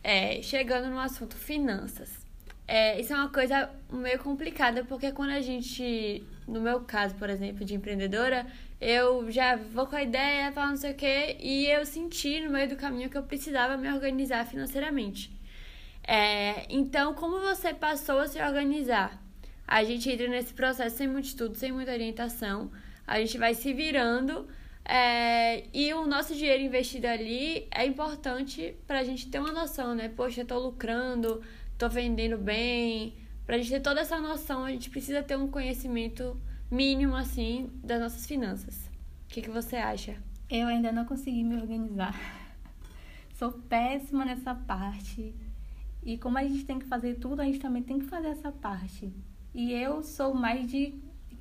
É, 0.00 0.40
chegando 0.42 0.90
no 0.90 1.00
assunto 1.00 1.34
finanças. 1.34 2.24
É, 2.68 3.00
isso 3.00 3.12
é 3.12 3.16
uma 3.16 3.30
coisa 3.30 3.68
meio 3.92 4.20
complicada, 4.20 4.84
porque 4.84 5.10
quando 5.10 5.30
a 5.30 5.40
gente, 5.40 6.22
no 6.48 6.60
meu 6.60 6.80
caso, 6.80 7.14
por 7.16 7.28
exemplo, 7.28 7.64
de 7.64 7.74
empreendedora, 7.74 8.46
eu 8.80 9.30
já 9.30 9.56
vou 9.56 9.86
com 9.86 9.96
a 9.96 10.02
ideia, 10.02 10.50
falar 10.52 10.68
não 10.68 10.76
sei 10.76 10.92
o 10.92 10.94
quê, 10.94 11.36
e 11.40 11.66
eu 11.66 11.84
senti 11.84 12.40
no 12.40 12.50
meio 12.50 12.68
do 12.68 12.76
caminho 12.76 13.10
que 13.10 13.18
eu 13.18 13.22
precisava 13.22 13.76
me 13.76 13.92
organizar 13.92 14.46
financeiramente. 14.46 15.30
É, 16.02 16.64
então, 16.70 17.12
como 17.14 17.38
você 17.40 17.74
passou 17.74 18.20
a 18.20 18.26
se 18.26 18.40
organizar? 18.40 19.22
A 19.66 19.84
gente 19.84 20.10
entra 20.10 20.26
nesse 20.26 20.54
processo 20.54 20.96
sem 20.96 21.06
muito 21.06 21.26
estudo, 21.26 21.54
sem 21.54 21.70
muita 21.70 21.92
orientação, 21.92 22.70
a 23.06 23.20
gente 23.20 23.36
vai 23.36 23.54
se 23.54 23.72
virando. 23.72 24.48
É, 24.84 25.64
e 25.74 25.92
o 25.92 26.06
nosso 26.06 26.34
dinheiro 26.34 26.62
investido 26.62 27.06
ali 27.06 27.68
é 27.70 27.84
importante 27.84 28.74
para 28.86 29.00
a 29.00 29.04
gente 29.04 29.28
ter 29.28 29.38
uma 29.38 29.52
noção, 29.52 29.94
né? 29.94 30.08
Poxa, 30.08 30.40
eu 30.40 30.46
tô 30.46 30.58
lucrando, 30.58 31.42
tô 31.76 31.90
vendendo 31.90 32.38
bem. 32.38 33.14
Para 33.48 33.56
a 33.56 33.58
gente 33.60 33.70
ter 33.70 33.80
toda 33.80 34.02
essa 34.02 34.20
noção, 34.20 34.62
a 34.62 34.70
gente 34.70 34.90
precisa 34.90 35.22
ter 35.22 35.34
um 35.34 35.48
conhecimento 35.48 36.38
mínimo, 36.70 37.16
assim, 37.16 37.70
das 37.82 37.98
nossas 37.98 38.26
finanças. 38.26 38.90
O 39.24 39.28
que, 39.28 39.40
que 39.40 39.48
você 39.48 39.76
acha? 39.76 40.22
Eu 40.50 40.66
ainda 40.66 40.92
não 40.92 41.06
consegui 41.06 41.42
me 41.42 41.56
organizar. 41.56 42.14
Sou 43.32 43.50
péssima 43.50 44.26
nessa 44.26 44.54
parte. 44.54 45.34
E 46.02 46.18
como 46.18 46.36
a 46.36 46.42
gente 46.42 46.66
tem 46.66 46.78
que 46.78 46.84
fazer 46.84 47.14
tudo, 47.14 47.40
a 47.40 47.46
gente 47.46 47.58
também 47.58 47.82
tem 47.82 47.98
que 47.98 48.04
fazer 48.04 48.28
essa 48.28 48.52
parte. 48.52 49.10
E 49.54 49.72
eu 49.72 50.02
sou 50.02 50.34
mais 50.34 50.70
de 50.70 50.92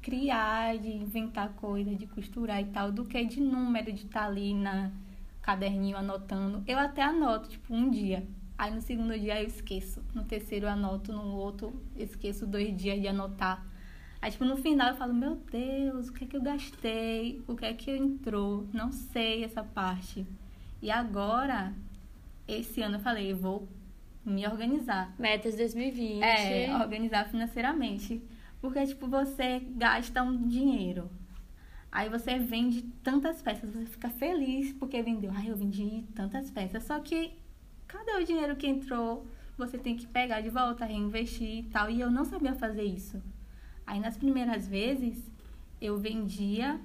criar, 0.01 0.77
de 0.77 0.87
inventar 0.87 1.55
coisas, 1.55 1.97
de 1.97 2.07
costurar 2.07 2.61
e 2.61 2.67
tal, 2.67 2.89
do 2.89 3.03
que 3.03 3.21
de 3.25 3.41
número, 3.41 3.91
de 3.91 4.05
estar 4.05 4.21
tá 4.21 4.27
ali 4.27 4.53
na 4.53 4.93
caderninho 5.41 5.97
anotando. 5.97 6.63
Eu 6.65 6.79
até 6.79 7.03
anoto, 7.03 7.49
tipo, 7.49 7.75
um 7.75 7.89
dia. 7.89 8.25
Aí 8.57 8.73
no 8.73 8.81
segundo 8.81 9.17
dia 9.17 9.41
eu 9.41 9.47
esqueço. 9.47 10.03
No 10.13 10.23
terceiro 10.23 10.65
eu 10.65 10.69
anoto, 10.69 11.11
no 11.13 11.35
outro 11.35 11.79
esqueço 11.95 12.45
dois 12.45 12.75
dias 12.75 12.99
de 12.99 13.07
anotar. 13.07 13.65
Aí, 14.19 14.31
tipo, 14.31 14.45
no 14.45 14.57
final 14.57 14.89
eu 14.89 14.95
falo, 14.95 15.13
meu 15.13 15.35
Deus, 15.35 16.09
o 16.09 16.13
que 16.13 16.23
é 16.23 16.27
que 16.27 16.35
eu 16.35 16.41
gastei? 16.41 17.43
O 17.47 17.55
que 17.55 17.65
é 17.65 17.73
que 17.73 17.91
entrou? 17.91 18.67
Não 18.73 18.91
sei 18.91 19.43
essa 19.43 19.63
parte. 19.63 20.25
E 20.81 20.89
agora, 20.89 21.73
esse 22.47 22.81
ano 22.81 22.95
eu 22.95 22.99
falei, 22.99 23.31
eu 23.31 23.37
vou 23.37 23.67
me 24.25 24.45
organizar. 24.47 25.13
Metas 25.19 25.55
2020. 25.55 26.23
É, 26.23 26.75
organizar 26.77 27.29
financeiramente. 27.29 28.21
Porque, 28.59 28.85
tipo, 28.87 29.07
você 29.07 29.61
gasta 29.75 30.23
um 30.23 30.47
dinheiro. 30.47 31.09
Aí 31.91 32.09
você 32.09 32.37
vende 32.37 32.81
tantas 33.03 33.41
peças, 33.41 33.71
você 33.71 33.85
fica 33.85 34.09
feliz 34.09 34.73
porque 34.73 35.01
vendeu. 35.01 35.31
Ai, 35.33 35.49
eu 35.49 35.55
vendi 35.55 36.03
tantas 36.13 36.49
peças. 36.51 36.83
Só 36.83 36.99
que, 36.99 37.31
cadê 37.87 38.11
o 38.21 38.25
dinheiro 38.25 38.55
que 38.55 38.67
entrou? 38.67 39.25
Você 39.57 39.77
tem 39.77 39.95
que 39.95 40.05
pegar 40.05 40.41
de 40.41 40.49
volta, 40.49 40.85
reinvestir 40.85 41.59
e 41.59 41.63
tal. 41.63 41.89
E 41.89 41.99
eu 41.99 42.11
não 42.11 42.23
sabia 42.25 42.53
fazer 42.53 42.83
isso. 42.83 43.21
Aí, 43.85 43.99
nas 43.99 44.17
primeiras 44.17 44.67
vezes, 44.67 45.31
eu 45.81 45.97
vendia 45.97 46.79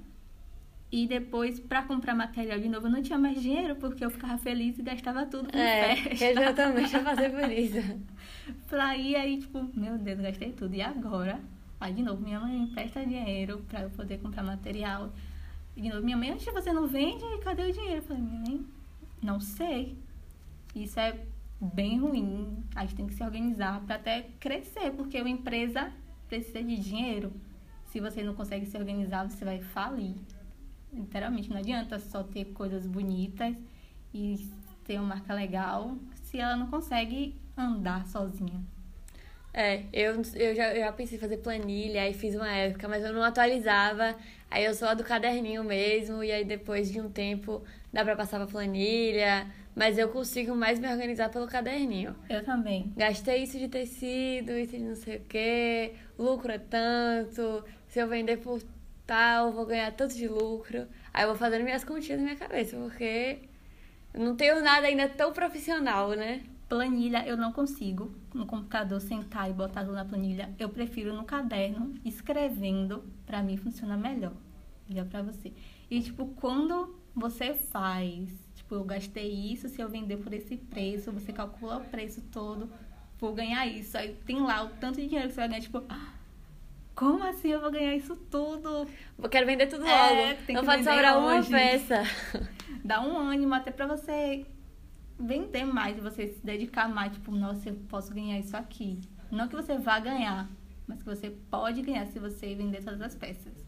e 0.90 1.06
depois, 1.06 1.58
para 1.58 1.82
comprar 1.82 2.14
material 2.14 2.58
de 2.60 2.68
novo, 2.68 2.86
eu 2.86 2.90
não 2.90 3.02
tinha 3.02 3.18
mais 3.18 3.40
dinheiro, 3.40 3.76
porque 3.76 4.04
eu 4.04 4.10
ficava 4.10 4.36
feliz 4.38 4.78
e 4.78 4.82
gastava 4.82 5.24
tudo 5.26 5.50
com 5.50 5.58
É, 5.58 5.96
festa. 5.96 6.24
exatamente, 6.26 6.94
eu 6.94 7.02
passei 7.02 7.28
por 7.30 7.50
isso. 7.50 8.00
pra 8.68 8.96
ir 8.96 9.16
aí, 9.16 9.38
tipo, 9.38 9.66
meu 9.74 9.96
Deus, 9.98 10.20
gastei 10.20 10.52
tudo. 10.52 10.74
E 10.74 10.82
agora? 10.82 11.40
Aí, 11.80 11.92
de 11.94 12.02
novo, 12.02 12.22
minha 12.22 12.38
mãe 12.38 12.56
empresta 12.62 13.04
dinheiro 13.04 13.64
pra 13.68 13.82
eu 13.82 13.90
poder 13.90 14.18
comprar 14.20 14.42
material. 14.42 15.12
E, 15.76 15.80
de 15.80 15.88
novo, 15.88 16.02
minha 16.04 16.16
mãe, 16.16 16.30
antes 16.30 16.44
você 16.52 16.72
não 16.72 16.86
vende, 16.86 17.24
cadê 17.42 17.68
o 17.68 17.72
dinheiro? 17.72 17.96
Eu 17.96 18.02
falei, 18.02 18.22
minha 18.22 18.40
mãe, 18.40 18.66
não 19.22 19.40
sei. 19.40 19.96
Isso 20.74 20.98
é 20.98 21.18
bem 21.60 21.98
ruim. 21.98 22.62
A 22.74 22.82
gente 22.82 22.94
tem 22.94 23.06
que 23.06 23.14
se 23.14 23.22
organizar 23.22 23.80
pra 23.82 23.96
até 23.96 24.26
crescer, 24.40 24.90
porque 24.92 25.20
uma 25.20 25.30
empresa 25.30 25.92
precisa 26.28 26.62
de 26.62 26.76
dinheiro. 26.76 27.32
Se 27.86 28.00
você 28.00 28.22
não 28.22 28.34
consegue 28.34 28.66
se 28.66 28.76
organizar, 28.76 29.28
você 29.28 29.44
vai 29.44 29.60
falir. 29.60 30.14
Literalmente, 30.92 31.50
não 31.50 31.58
adianta 31.58 31.98
só 31.98 32.22
ter 32.22 32.46
coisas 32.46 32.86
bonitas 32.86 33.54
e 34.12 34.48
ter 34.84 34.98
uma 34.98 35.14
marca 35.14 35.32
legal 35.32 35.96
se 36.14 36.38
ela 36.38 36.56
não 36.56 36.68
consegue 36.68 37.36
andar 37.56 38.06
sozinha. 38.06 38.60
É, 39.54 39.84
eu, 39.92 40.22
eu, 40.34 40.54
já, 40.54 40.74
eu 40.74 40.80
já 40.80 40.92
pensei 40.92 41.18
em 41.18 41.20
fazer 41.20 41.36
planilha, 41.38 42.02
aí 42.02 42.14
fiz 42.14 42.34
uma 42.34 42.50
época, 42.50 42.88
mas 42.88 43.04
eu 43.04 43.12
não 43.12 43.22
atualizava. 43.22 44.16
Aí 44.50 44.64
eu 44.64 44.74
sou 44.74 44.88
a 44.88 44.94
do 44.94 45.04
caderninho 45.04 45.62
mesmo, 45.62 46.24
e 46.24 46.32
aí 46.32 46.44
depois 46.44 46.90
de 46.90 47.00
um 47.00 47.10
tempo 47.10 47.62
dá 47.92 48.02
pra 48.02 48.16
passar 48.16 48.38
pra 48.38 48.46
planilha. 48.46 49.46
Mas 49.74 49.96
eu 49.96 50.08
consigo 50.08 50.54
mais 50.54 50.78
me 50.78 50.90
organizar 50.90 51.30
pelo 51.30 51.46
caderninho. 51.46 52.14
Eu 52.28 52.44
também. 52.44 52.92
Gastei 52.96 53.42
isso 53.42 53.58
de 53.58 53.68
tecido, 53.68 54.52
isso 54.52 54.76
de 54.76 54.82
não 54.82 54.94
sei 54.94 55.16
o 55.16 55.20
quê, 55.20 55.94
lucro 56.18 56.52
é 56.52 56.58
tanto, 56.58 57.64
se 57.88 57.98
eu 57.98 58.06
vender 58.06 58.38
por 58.38 58.62
tal, 59.06 59.52
vou 59.52 59.66
ganhar 59.66 59.90
tanto 59.92 60.14
de 60.14 60.28
lucro. 60.28 60.86
Aí 61.12 61.24
eu 61.24 61.28
vou 61.28 61.36
fazendo 61.36 61.64
minhas 61.64 61.84
continhas 61.84 62.20
na 62.20 62.24
minha 62.24 62.36
cabeça, 62.36 62.76
porque 62.76 63.40
não 64.14 64.36
tenho 64.36 64.62
nada 64.62 64.86
ainda 64.86 65.08
tão 65.08 65.32
profissional, 65.32 66.10
né? 66.10 66.42
Planilha 66.68 67.26
eu 67.26 67.36
não 67.36 67.52
consigo 67.52 68.14
no 68.34 68.46
computador 68.46 69.00
sentar 69.00 69.50
e 69.50 69.52
botar 69.52 69.84
tudo 69.84 69.94
na 69.94 70.04
planilha. 70.04 70.50
Eu 70.58 70.68
prefiro 70.68 71.14
no 71.14 71.24
caderno, 71.24 71.94
escrevendo, 72.04 73.04
pra 73.26 73.42
mim 73.42 73.56
funciona 73.56 73.96
melhor. 73.96 74.32
Liga 74.88 75.04
pra 75.04 75.22
você. 75.22 75.52
E 75.90 76.00
tipo, 76.00 76.26
quando 76.36 76.94
você 77.14 77.54
faz, 77.54 78.30
tipo, 78.72 78.74
eu 78.74 78.84
gastei 78.84 79.30
isso, 79.30 79.68
se 79.68 79.80
eu 79.80 79.88
vender 79.88 80.16
por 80.16 80.32
esse 80.32 80.56
preço, 80.56 81.12
você 81.12 81.32
calcula 81.32 81.76
o 81.76 81.84
preço 81.84 82.22
todo, 82.32 82.70
vou 83.18 83.34
ganhar 83.34 83.66
isso. 83.66 83.96
Aí 83.98 84.14
tem 84.24 84.40
lá 84.40 84.64
o 84.64 84.68
tanto 84.70 85.00
de 85.00 85.06
dinheiro 85.06 85.28
que 85.28 85.34
você 85.34 85.40
vai 85.40 85.48
ganhar, 85.48 85.60
tipo, 85.60 85.84
ah, 85.88 86.12
como 86.94 87.22
assim 87.24 87.48
eu 87.48 87.60
vou 87.60 87.70
ganhar 87.70 87.94
isso 87.94 88.16
tudo? 88.30 88.88
Eu 89.22 89.28
quero 89.28 89.46
vender 89.46 89.66
tudo 89.66 89.84
logo. 89.84 89.92
É, 89.92 90.34
tem 90.34 90.56
não 90.56 90.64
pode 90.64 90.84
sobrar 90.84 91.18
uma 91.18 91.42
peça. 91.44 92.02
Dá 92.84 93.00
um 93.00 93.16
ânimo 93.16 93.54
até 93.54 93.70
pra 93.70 93.86
você 93.86 94.46
vender 95.18 95.64
mais, 95.64 95.98
você 95.98 96.28
se 96.28 96.44
dedicar 96.44 96.88
mais, 96.88 97.12
tipo, 97.12 97.30
nossa, 97.30 97.68
eu 97.68 97.76
posso 97.88 98.12
ganhar 98.12 98.38
isso 98.38 98.56
aqui. 98.56 98.98
Não 99.30 99.48
que 99.48 99.54
você 99.54 99.78
vá 99.78 99.98
ganhar, 100.00 100.48
mas 100.86 100.98
que 100.98 101.04
você 101.04 101.30
pode 101.50 101.82
ganhar 101.82 102.06
se 102.06 102.18
você 102.18 102.54
vender 102.54 102.82
todas 102.82 103.00
as 103.00 103.14
peças. 103.14 103.61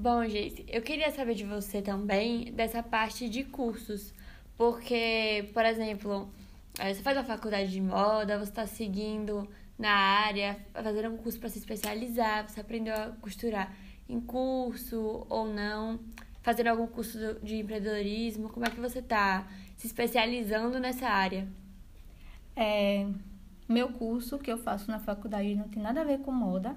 Bom, 0.00 0.24
gente, 0.28 0.64
eu 0.68 0.80
queria 0.80 1.10
saber 1.10 1.34
de 1.34 1.42
você 1.42 1.82
também 1.82 2.52
dessa 2.52 2.84
parte 2.84 3.28
de 3.28 3.42
cursos. 3.42 4.14
Porque, 4.56 5.50
por 5.52 5.64
exemplo, 5.64 6.30
eh, 6.78 6.94
você 6.94 7.02
faz 7.02 7.16
a 7.18 7.24
faculdade 7.24 7.72
de 7.72 7.80
moda, 7.80 8.38
você 8.38 8.48
está 8.52 8.64
seguindo 8.64 9.48
na 9.76 9.90
área, 9.90 10.56
fazendo 10.72 11.08
um 11.12 11.16
curso 11.16 11.40
para 11.40 11.48
se 11.48 11.58
especializar, 11.58 12.48
você 12.48 12.60
aprendeu 12.60 12.94
a 12.94 13.08
costurar 13.20 13.74
em 14.08 14.20
curso 14.20 15.26
ou 15.28 15.48
não, 15.52 15.98
fazendo 16.42 16.68
algum 16.68 16.86
curso 16.86 17.18
de 17.42 17.56
empreendedorismo, 17.56 18.50
como 18.50 18.66
é 18.66 18.70
que 18.70 18.78
você 18.78 19.00
está 19.00 19.48
se 19.76 19.88
especializando 19.88 20.78
nessa 20.78 21.08
área? 21.08 21.48
É, 22.54 23.04
meu 23.68 23.88
curso 23.88 24.38
que 24.38 24.52
eu 24.52 24.58
faço 24.58 24.88
na 24.92 25.00
faculdade 25.00 25.56
não 25.56 25.68
tem 25.68 25.82
nada 25.82 26.02
a 26.02 26.04
ver 26.04 26.20
com 26.20 26.30
moda. 26.30 26.76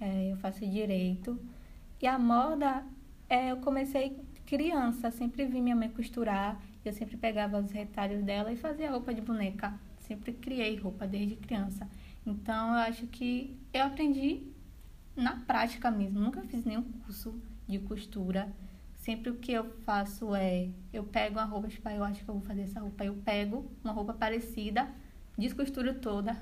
É, 0.00 0.32
eu 0.32 0.36
faço 0.38 0.66
direito. 0.66 1.38
E 2.00 2.06
a 2.06 2.18
moda, 2.18 2.84
é, 3.28 3.50
eu 3.50 3.56
comecei 3.58 4.16
criança, 4.46 5.10
sempre 5.10 5.44
vi 5.44 5.60
minha 5.60 5.76
mãe 5.76 5.90
costurar. 5.90 6.60
Eu 6.84 6.92
sempre 6.92 7.16
pegava 7.16 7.58
os 7.58 7.70
retalhos 7.70 8.22
dela 8.22 8.52
e 8.52 8.56
fazia 8.56 8.90
roupa 8.90 9.12
de 9.12 9.20
boneca. 9.20 9.78
Sempre 9.98 10.32
criei 10.32 10.76
roupa 10.76 11.06
desde 11.06 11.36
criança. 11.36 11.88
Então 12.24 12.68
eu 12.68 12.80
acho 12.80 13.06
que 13.08 13.58
eu 13.74 13.84
aprendi 13.84 14.42
na 15.14 15.36
prática 15.36 15.90
mesmo. 15.90 16.20
Nunca 16.20 16.40
fiz 16.42 16.64
nenhum 16.64 16.82
curso 16.82 17.34
de 17.66 17.78
costura. 17.80 18.50
Sempre 18.96 19.30
o 19.30 19.36
que 19.36 19.52
eu 19.52 19.64
faço 19.84 20.34
é, 20.34 20.68
eu 20.92 21.04
pego 21.04 21.38
uma 21.38 21.44
roupa, 21.44 21.68
tipo, 21.68 21.88
ah, 21.88 21.94
eu 21.94 22.04
acho 22.04 22.24
que 22.24 22.28
eu 22.28 22.34
vou 22.34 22.42
fazer 22.42 22.62
essa 22.62 22.80
roupa. 22.80 23.04
Eu 23.04 23.14
pego 23.16 23.70
uma 23.82 23.92
roupa 23.92 24.14
parecida, 24.14 24.88
descosturo 25.36 25.94
toda, 25.94 26.36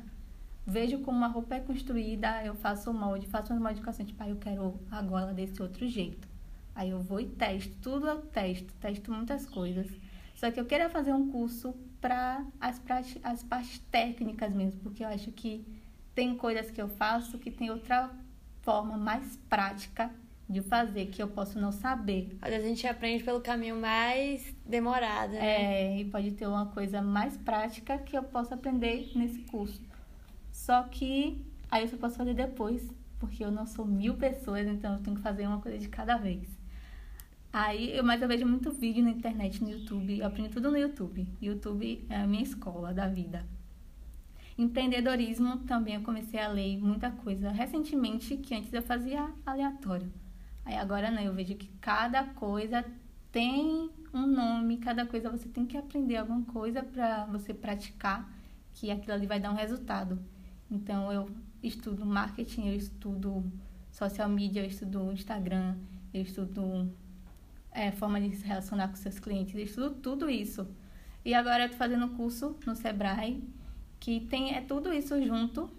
vejo 0.66 0.98
como 0.98 1.24
a 1.24 1.28
roupa 1.28 1.54
é 1.54 1.60
construída, 1.60 2.44
eu 2.44 2.54
faço 2.54 2.90
o 2.90 2.94
molde, 2.94 3.26
faço 3.28 3.52
uma 3.52 3.68
modificação, 3.68 4.04
tipo, 4.04 4.22
ah, 4.22 4.28
eu 4.28 4.36
quero 4.36 4.80
a 4.90 5.00
gola 5.00 5.32
desse 5.32 5.62
outro 5.62 5.86
jeito. 5.86 6.26
Aí 6.74 6.90
eu 6.90 6.98
vou 6.98 7.20
e 7.20 7.26
testo, 7.26 7.72
tudo 7.80 8.08
eu 8.08 8.20
testo, 8.20 8.72
testo 8.80 9.12
muitas 9.12 9.46
coisas. 9.46 9.86
Só 10.34 10.50
que 10.50 10.60
eu 10.60 10.66
queria 10.66 10.90
fazer 10.90 11.12
um 11.12 11.30
curso 11.30 11.74
para 12.00 12.44
as, 12.60 12.82
as 13.22 13.42
partes 13.44 13.78
técnicas 13.90 14.52
mesmo, 14.52 14.80
porque 14.80 15.04
eu 15.04 15.08
acho 15.08 15.30
que 15.32 15.64
tem 16.14 16.36
coisas 16.36 16.70
que 16.70 16.82
eu 16.82 16.88
faço 16.88 17.38
que 17.38 17.50
tem 17.50 17.70
outra 17.70 18.10
forma 18.62 18.96
mais 18.96 19.36
prática 19.48 20.10
de 20.48 20.60
fazer, 20.62 21.06
que 21.06 21.22
eu 21.22 21.28
posso 21.28 21.58
não 21.58 21.72
saber. 21.72 22.36
Às 22.40 22.50
vezes 22.50 22.66
a 22.66 22.68
gente 22.68 22.86
aprende 22.86 23.24
pelo 23.24 23.40
caminho 23.40 23.80
mais 23.80 24.54
demorado, 24.64 25.32
né? 25.32 25.94
É, 25.94 26.00
e 26.00 26.04
pode 26.04 26.32
ter 26.32 26.46
uma 26.46 26.66
coisa 26.66 27.00
mais 27.02 27.36
prática 27.36 27.98
que 27.98 28.16
eu 28.16 28.22
posso 28.22 28.52
aprender 28.54 29.10
nesse 29.14 29.38
curso. 29.40 29.80
Só 30.66 30.82
que 30.82 31.40
aí 31.70 31.84
eu 31.84 31.88
só 31.88 31.96
posso 31.96 32.16
fazer 32.16 32.34
depois, 32.34 32.92
porque 33.20 33.44
eu 33.44 33.52
não 33.52 33.66
sou 33.66 33.86
mil 33.86 34.14
pessoas, 34.14 34.66
então 34.66 34.94
eu 34.94 35.00
tenho 35.00 35.14
que 35.14 35.22
fazer 35.22 35.46
uma 35.46 35.60
coisa 35.60 35.78
de 35.78 35.88
cada 35.88 36.16
vez. 36.16 36.48
Aí, 37.52 37.96
eu- 37.96 38.02
mas 38.02 38.20
eu 38.20 38.26
vejo 38.26 38.44
muito 38.44 38.72
vídeo 38.72 39.04
na 39.04 39.10
internet, 39.10 39.62
no 39.62 39.70
YouTube, 39.70 40.18
eu 40.18 40.26
aprendo 40.26 40.50
tudo 40.50 40.68
no 40.72 40.76
YouTube. 40.76 41.24
YouTube 41.40 42.04
é 42.10 42.16
a 42.16 42.26
minha 42.26 42.42
escola 42.42 42.92
da 42.92 43.06
vida. 43.06 43.46
Empreendedorismo 44.58 45.58
também 45.58 45.94
eu 45.94 46.02
comecei 46.02 46.40
a 46.40 46.48
ler 46.48 46.78
muita 46.78 47.12
coisa 47.12 47.52
recentemente, 47.52 48.36
que 48.36 48.52
antes 48.52 48.72
eu 48.72 48.82
fazia 48.82 49.30
aleatório. 49.46 50.12
Aí 50.64 50.74
agora 50.74 51.12
não, 51.12 51.22
eu 51.22 51.32
vejo 51.32 51.54
que 51.54 51.68
cada 51.80 52.24
coisa 52.24 52.84
tem 53.30 53.88
um 54.12 54.26
nome, 54.26 54.78
cada 54.78 55.06
coisa 55.06 55.30
você 55.30 55.48
tem 55.48 55.64
que 55.64 55.76
aprender 55.76 56.16
alguma 56.16 56.42
coisa 56.46 56.82
para 56.82 57.24
você 57.26 57.54
praticar, 57.54 58.28
que 58.74 58.90
aquilo 58.90 59.12
ali 59.12 59.28
vai 59.28 59.38
dar 59.38 59.52
um 59.52 59.54
resultado. 59.54 60.18
Então 60.70 61.12
eu 61.12 61.30
estudo 61.62 62.04
marketing, 62.04 62.68
eu 62.68 62.76
estudo 62.76 63.44
social 63.90 64.28
media, 64.28 64.62
eu 64.62 64.66
estudo 64.66 65.12
Instagram, 65.12 65.76
eu 66.12 66.22
estudo 66.22 66.90
é, 67.72 67.92
forma 67.92 68.20
de 68.20 68.34
se 68.34 68.46
relacionar 68.46 68.88
com 68.88 68.96
seus 68.96 69.18
clientes, 69.18 69.54
eu 69.54 69.62
estudo 69.62 69.90
tudo 69.96 70.30
isso. 70.30 70.66
E 71.24 71.34
agora 71.34 71.64
eu 71.64 71.70
tô 71.70 71.76
fazendo 71.76 72.06
um 72.06 72.16
curso 72.16 72.56
no 72.66 72.74
Sebrae 72.74 73.42
que 73.98 74.20
tem 74.20 74.54
é 74.54 74.60
tudo 74.60 74.92
isso 74.92 75.20
junto 75.24 75.70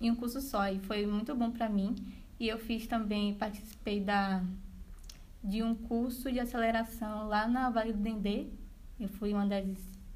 em 0.00 0.10
um 0.10 0.14
curso 0.14 0.40
só 0.40 0.68
e 0.68 0.78
foi 0.80 1.06
muito 1.06 1.34
bom 1.34 1.50
para 1.50 1.68
mim. 1.68 1.94
E 2.38 2.48
eu 2.48 2.58
fiz 2.58 2.86
também, 2.86 3.34
participei 3.34 4.00
da 4.00 4.42
de 5.42 5.62
um 5.62 5.74
curso 5.74 6.30
de 6.30 6.40
aceleração 6.40 7.28
lá 7.28 7.46
na 7.46 7.70
Vale 7.70 7.92
do 7.92 7.98
Dendê. 7.98 8.46
Eu 8.98 9.08
fui 9.08 9.32
uma 9.32 9.46
das 9.46 9.64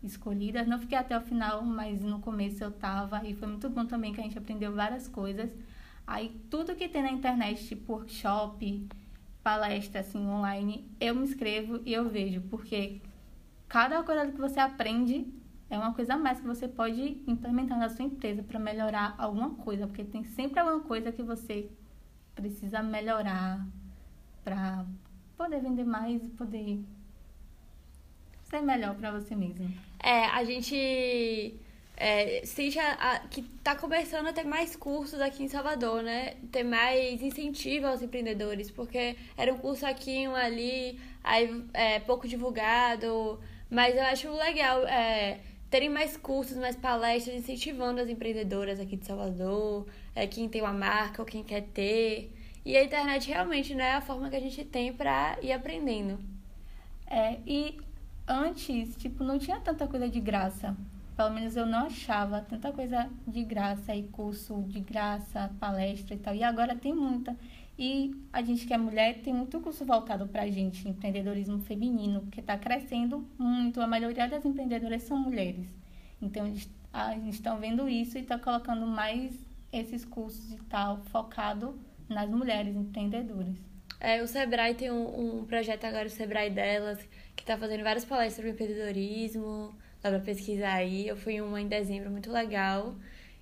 escolhidas. 0.03 0.67
Não 0.67 0.79
fiquei 0.79 0.97
até 0.97 1.17
o 1.17 1.21
final, 1.21 1.63
mas 1.63 2.01
no 2.01 2.21
começo 2.21 2.63
eu 2.63 2.71
tava 2.71 3.25
e 3.27 3.35
foi 3.35 3.49
muito 3.49 3.69
bom 3.69 3.85
também 3.87 4.13
que 4.13 4.21
a 4.21 4.25
gente 4.25 4.39
aprendeu 4.39 4.75
várias 4.75 5.09
coisas. 5.09 5.51
Aí 6.07 6.41
tudo 6.51 6.75
que 6.75 6.89
tem 6.89 7.03
na 7.03 7.11
internet, 7.11 7.67
tipo 7.67 7.93
workshop, 7.93 8.89
palestra 9.43 10.01
assim 10.01 10.27
online, 10.27 10.89
eu 11.01 11.15
me 11.15 11.23
inscrevo 11.23 11.81
e 11.85 11.93
eu 11.93 12.09
vejo, 12.09 12.41
porque 12.43 13.01
cada 13.69 14.03
coisa 14.03 14.31
que 14.31 14.39
você 14.39 14.59
aprende 14.59 15.27
é 15.69 15.79
uma 15.79 15.95
coisa 15.95 16.15
a 16.15 16.19
mais 16.19 16.41
que 16.41 16.47
você 16.47 16.67
pode 16.67 17.23
implementar 17.27 17.79
na 17.79 17.89
sua 17.89 18.05
empresa 18.05 18.43
para 18.43 18.59
melhorar 18.59 19.15
alguma 19.17 19.51
coisa, 19.51 19.87
porque 19.87 20.05
tem 20.05 20.25
sempre 20.25 20.59
alguma 20.59 20.81
coisa 20.81 21.13
que 21.13 21.23
você 21.23 21.71
precisa 22.35 22.83
melhorar 22.83 23.65
para 24.43 24.85
poder 25.37 25.61
vender 25.61 25.85
mais 25.85 26.25
e 26.25 26.29
poder 26.29 26.83
ser 28.51 28.61
melhor 28.61 28.95
para 28.97 29.13
você 29.13 29.35
mesmo. 29.35 29.73
É, 30.03 30.27
a 30.27 30.45
gente 30.45 31.55
é, 32.01 32.41
Cintia, 32.47 32.83
a, 32.93 33.19
que 33.29 33.43
está 33.43 33.77
começando 33.77 34.27
a 34.27 34.33
ter 34.33 34.45
mais 34.45 34.75
cursos 34.75 35.21
aqui 35.21 35.45
em 35.45 35.49
Salvador, 35.49 36.03
né? 36.03 36.35
Ter 36.51 36.65
mais 36.65 37.21
incentivo 37.21 37.87
aos 37.87 38.01
empreendedores, 38.01 38.71
porque 38.71 39.17
era 39.37 39.53
um 39.53 39.59
curso 39.59 39.85
aqui, 39.85 40.27
um 40.27 40.35
ali, 40.35 40.99
aí 41.23 41.63
é, 41.75 42.01
pouco 42.01 42.27
divulgado, 42.27 43.39
mas 43.71 43.95
eu 43.95 44.03
acho 44.05 44.31
legal 44.33 44.87
é, 44.87 45.41
terem 45.69 45.91
mais 45.91 46.17
cursos, 46.17 46.57
mais 46.57 46.75
palestras, 46.75 47.37
incentivando 47.37 48.01
as 48.01 48.09
empreendedoras 48.09 48.81
aqui 48.81 48.97
de 48.97 49.05
Salvador, 49.05 49.87
é, 50.15 50.27
quem 50.27 50.49
tem 50.49 50.63
uma 50.63 50.73
marca 50.73 51.21
ou 51.21 51.27
quem 51.27 51.45
quer 51.45 51.65
ter. 51.75 52.33
E 52.65 52.79
a 52.79 52.83
internet 52.83 53.29
realmente 53.29 53.75
não 53.75 53.85
é 53.85 53.93
a 53.93 54.01
forma 54.01 54.31
que 54.31 54.37
a 54.37 54.41
gente 54.41 54.65
tem 54.65 54.91
para 54.91 55.37
ir 55.43 55.53
aprendendo. 55.53 56.19
É, 57.07 57.37
e 57.47 57.79
antes, 58.31 58.97
tipo, 58.97 59.25
não 59.25 59.39
tinha 59.39 59.59
tanta 59.59 59.87
coisa 59.89 60.09
de 60.09 60.21
graça. 60.21 60.77
Pelo 61.17 61.31
menos 61.31 61.57
eu 61.57 61.67
não 61.67 61.81
achava 61.81 62.41
tanta 62.41 62.73
coisa 62.73 63.11
de 63.27 63.43
graça 63.43 63.95
e 63.95 64.05
curso 64.05 64.63
de 64.69 64.81
graça, 64.81 65.51
palestra 65.59 66.15
e 66.15 66.19
tal. 66.19 66.35
E 66.35 66.43
agora 66.43 66.77
tem 66.77 66.95
muita. 66.95 67.37
E 67.77 68.15
a 68.33 68.41
gente 68.41 68.67
que 68.67 68.73
é 68.73 68.79
mulher 68.79 69.21
tem 69.21 69.35
muito 69.35 69.61
curso 69.61 69.85
voltado 69.85 70.29
para 70.29 70.43
a 70.43 70.51
gente, 70.51 70.89
empreendedorismo 70.89 71.59
feminino, 71.61 72.27
que 72.31 72.41
está 72.41 72.57
crescendo 72.57 73.27
muito. 73.37 73.81
A 73.81 73.87
maioria 73.87 74.29
das 74.29 74.45
empreendedoras 74.45 75.03
são 75.03 75.19
mulheres. 75.19 75.67
então 76.23 76.45
a 76.93 77.15
gente 77.15 77.31
estão 77.31 77.59
vendo 77.59 77.89
isso 77.89 78.19
e 78.19 78.21
está 78.21 78.39
colocando 78.39 78.87
mais 78.87 79.33
esses 79.73 80.05
cursos 80.05 80.53
e 80.53 80.57
tal, 80.69 80.99
focado 81.05 81.79
nas 82.09 82.29
mulheres 82.29 82.75
empreendedoras. 82.75 83.70
É, 84.01 84.23
o 84.23 84.27
Sebrae 84.27 84.75
tem 84.75 84.91
um, 84.91 85.41
um 85.41 85.45
projeto 85.45 85.85
agora, 85.85 86.07
o 86.07 86.11
Sebrae 86.11 86.49
delas, 86.49 86.99
que 87.37 87.43
está 87.43 87.57
fazendo 87.59 87.85
várias 87.85 88.05
palestras 88.05 88.37
sobre 88.37 88.51
empreendedorismo, 88.51 89.75
dá 90.03 90.09
para 90.09 90.21
pesquisar 90.21 90.73
aí. 90.73 91.07
Eu 91.07 91.17
fui 91.17 91.39
uma 91.43 91.61
em 91.61 91.69
dezembro, 91.69 92.11
muito 92.11 92.33
legal. 92.33 92.95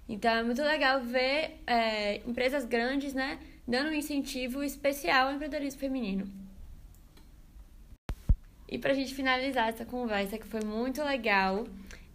Então 0.09 0.31
é 0.33 0.43
muito 0.43 0.63
legal 0.63 1.01
ver 1.01 1.61
é, 1.65 2.17
empresas 2.27 2.65
grandes, 2.65 3.15
né, 3.15 3.39
dando 3.67 3.91
um 3.91 3.93
incentivo 3.93 4.65
especial 4.65 5.29
ao 5.29 5.35
empreendedorismo 5.35 5.79
feminino. 5.79 6.27
E 8.69 8.79
para 8.79 8.93
a 8.93 8.95
gente 8.95 9.15
finalizar 9.15 9.69
essa 9.69 9.85
conversa, 9.85 10.39
que 10.39 10.47
foi 10.47 10.63
muito 10.63 11.03
legal, 11.03 11.67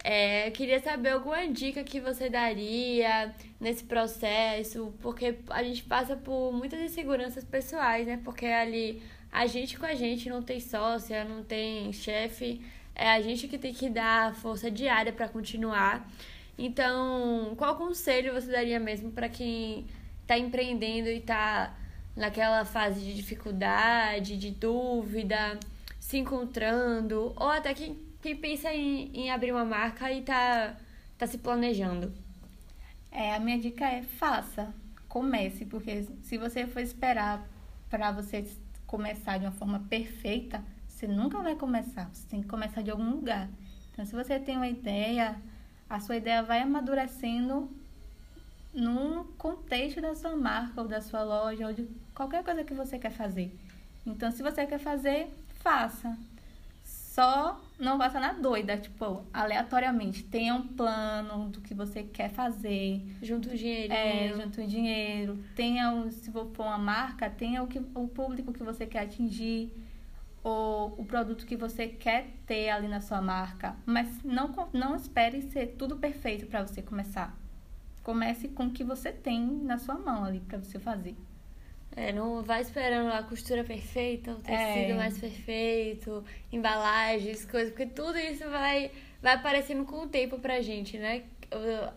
é, 0.04 0.50
queria 0.50 0.78
saber 0.80 1.08
alguma 1.10 1.48
dica 1.48 1.82
que 1.82 1.98
você 1.98 2.28
daria 2.28 3.34
nesse 3.58 3.84
processo, 3.84 4.92
porque 5.00 5.38
a 5.48 5.62
gente 5.62 5.82
passa 5.82 6.14
por 6.14 6.52
muitas 6.52 6.78
inseguranças 6.78 7.42
pessoais, 7.42 8.06
né? 8.06 8.20
Porque 8.22 8.44
ali 8.44 9.02
a 9.32 9.46
gente 9.46 9.78
com 9.78 9.86
a 9.86 9.94
gente 9.94 10.28
não 10.28 10.42
tem 10.42 10.60
sócia, 10.60 11.24
não 11.24 11.42
tem 11.42 11.90
chefe, 11.90 12.60
é 12.94 13.10
a 13.10 13.22
gente 13.22 13.48
que 13.48 13.56
tem 13.56 13.72
que 13.72 13.88
dar 13.88 14.34
força 14.34 14.70
diária 14.70 15.10
para 15.10 15.26
continuar. 15.26 16.06
Então, 16.58 17.54
qual 17.56 17.74
conselho 17.76 18.34
você 18.34 18.52
daria 18.52 18.78
mesmo 18.78 19.10
para 19.10 19.30
quem 19.30 19.86
está 20.20 20.38
empreendendo 20.38 21.08
e 21.08 21.16
está 21.16 21.74
naquela 22.14 22.64
fase 22.66 23.00
de 23.00 23.14
dificuldade, 23.14 24.36
de 24.36 24.50
dúvida, 24.50 25.58
se 25.98 26.18
encontrando, 26.18 27.32
ou 27.36 27.48
até 27.48 27.72
quem 27.72 27.98
quem 28.24 28.34
pensa 28.34 28.72
em, 28.72 29.10
em 29.12 29.30
abrir 29.30 29.52
uma 29.52 29.66
marca 29.66 30.10
e 30.10 30.22
tá, 30.22 30.74
tá 31.18 31.26
se 31.26 31.36
planejando? 31.36 32.10
É, 33.12 33.34
a 33.34 33.38
minha 33.38 33.58
dica 33.58 33.84
é 33.84 34.02
faça, 34.02 34.74
comece, 35.06 35.66
porque 35.66 36.04
se 36.22 36.38
você 36.38 36.66
for 36.66 36.80
esperar 36.80 37.46
para 37.90 38.10
você 38.12 38.50
começar 38.86 39.36
de 39.36 39.44
uma 39.44 39.52
forma 39.52 39.78
perfeita, 39.90 40.64
você 40.88 41.06
nunca 41.06 41.38
vai 41.40 41.54
começar. 41.54 42.08
Você 42.14 42.26
tem 42.26 42.40
que 42.40 42.48
começar 42.48 42.80
de 42.80 42.90
algum 42.90 43.10
lugar. 43.10 43.46
Então, 43.92 44.06
se 44.06 44.14
você 44.14 44.40
tem 44.40 44.56
uma 44.56 44.68
ideia, 44.68 45.36
a 45.88 46.00
sua 46.00 46.16
ideia 46.16 46.42
vai 46.42 46.62
amadurecendo 46.62 47.70
num 48.72 49.24
contexto 49.36 50.00
da 50.00 50.14
sua 50.14 50.34
marca 50.34 50.80
ou 50.80 50.88
da 50.88 51.02
sua 51.02 51.22
loja 51.22 51.66
ou 51.66 51.74
de 51.74 51.86
qualquer 52.14 52.42
coisa 52.42 52.64
que 52.64 52.72
você 52.72 52.98
quer 52.98 53.12
fazer. 53.12 53.54
Então, 54.06 54.30
se 54.30 54.42
você 54.42 54.64
quer 54.64 54.78
fazer, 54.78 55.28
faça. 55.62 56.16
Só 57.14 57.60
não 57.78 57.96
faça 57.96 58.18
na 58.18 58.32
doida, 58.32 58.76
tipo, 58.76 59.24
aleatoriamente. 59.32 60.24
Tenha 60.24 60.52
um 60.52 60.66
plano 60.66 61.48
do 61.48 61.60
que 61.60 61.72
você 61.72 62.02
quer 62.02 62.28
fazer. 62.28 63.06
Junto 63.22 63.50
o 63.50 63.56
dinheiro. 63.56 63.92
É, 63.92 64.32
junto 64.34 64.60
o 64.60 64.66
dinheiro. 64.66 65.38
Tenha, 65.54 65.92
um, 65.92 66.10
se 66.10 66.32
for 66.32 66.50
uma 66.58 66.76
marca, 66.76 67.30
tenha 67.30 67.62
o, 67.62 67.68
que, 67.68 67.78
o 67.78 68.08
público 68.08 68.52
que 68.52 68.64
você 68.64 68.84
quer 68.84 69.02
atingir. 69.04 69.72
Ou 70.42 70.92
o 70.98 71.04
produto 71.04 71.46
que 71.46 71.56
você 71.56 71.86
quer 71.86 72.32
ter 72.46 72.70
ali 72.70 72.88
na 72.88 73.00
sua 73.00 73.22
marca. 73.22 73.76
Mas 73.86 74.20
não, 74.24 74.52
não 74.72 74.96
espere 74.96 75.40
ser 75.40 75.76
tudo 75.78 75.96
perfeito 75.96 76.46
para 76.46 76.66
você 76.66 76.82
começar. 76.82 77.38
Comece 78.02 78.48
com 78.48 78.66
o 78.66 78.70
que 78.72 78.82
você 78.82 79.12
tem 79.12 79.40
na 79.40 79.78
sua 79.78 79.94
mão 79.94 80.24
ali 80.24 80.40
para 80.40 80.58
você 80.58 80.80
fazer. 80.80 81.16
É, 81.96 82.12
não 82.12 82.42
vai 82.42 82.60
esperando 82.60 83.12
a 83.12 83.22
costura 83.22 83.62
perfeita, 83.62 84.32
o 84.32 84.40
tecido 84.40 84.92
é. 84.92 84.94
mais 84.94 85.16
perfeito, 85.16 86.24
embalagens, 86.50 87.44
coisas, 87.44 87.70
porque 87.70 87.86
tudo 87.86 88.18
isso 88.18 88.48
vai, 88.50 88.90
vai 89.22 89.34
aparecendo 89.34 89.84
com 89.84 90.02
o 90.02 90.08
tempo 90.08 90.38
pra 90.40 90.60
gente, 90.60 90.98
né? 90.98 91.22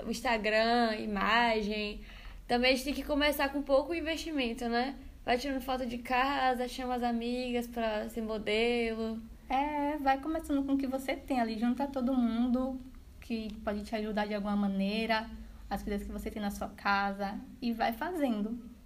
O 0.05 0.11
Instagram, 0.11 0.95
imagem. 0.99 2.01
Também 2.47 2.71
a 2.71 2.75
gente 2.75 2.85
tem 2.85 2.93
que 2.93 3.03
começar 3.03 3.49
com 3.49 3.61
pouco 3.63 3.93
investimento, 3.93 4.69
né? 4.69 4.95
Vai 5.25 5.37
tirando 5.37 5.61
foto 5.61 5.85
de 5.85 5.97
casa, 5.97 6.67
chama 6.67 6.95
as 6.95 7.03
amigas 7.03 7.65
pra 7.65 8.07
ser 8.09 8.21
modelo. 8.21 9.19
É, 9.49 9.97
vai 9.97 10.19
começando 10.19 10.63
com 10.63 10.73
o 10.73 10.77
que 10.77 10.85
você 10.85 11.15
tem 11.15 11.39
ali, 11.39 11.57
junta 11.57 11.87
todo 11.87 12.13
mundo 12.13 12.79
que 13.19 13.53
pode 13.63 13.83
te 13.83 13.95
ajudar 13.95 14.25
de 14.25 14.33
alguma 14.33 14.55
maneira, 14.55 15.29
as 15.69 15.83
coisas 15.83 16.05
que 16.05 16.13
você 16.13 16.29
tem 16.29 16.41
na 16.41 16.51
sua 16.51 16.69
casa 16.69 17.37
e 17.61 17.73
vai 17.73 17.91
fazendo. 17.91 18.76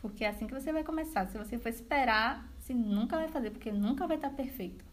Porque 0.00 0.24
é 0.24 0.28
assim 0.28 0.46
que 0.46 0.54
você 0.54 0.72
vai 0.72 0.84
começar. 0.84 1.26
Se 1.26 1.36
você 1.36 1.58
for 1.58 1.68
esperar, 1.68 2.48
você 2.58 2.72
nunca 2.72 3.16
vai 3.16 3.28
fazer, 3.28 3.50
porque 3.50 3.70
nunca 3.72 4.06
vai 4.06 4.16
estar 4.16 4.30
perfeito. 4.30 4.84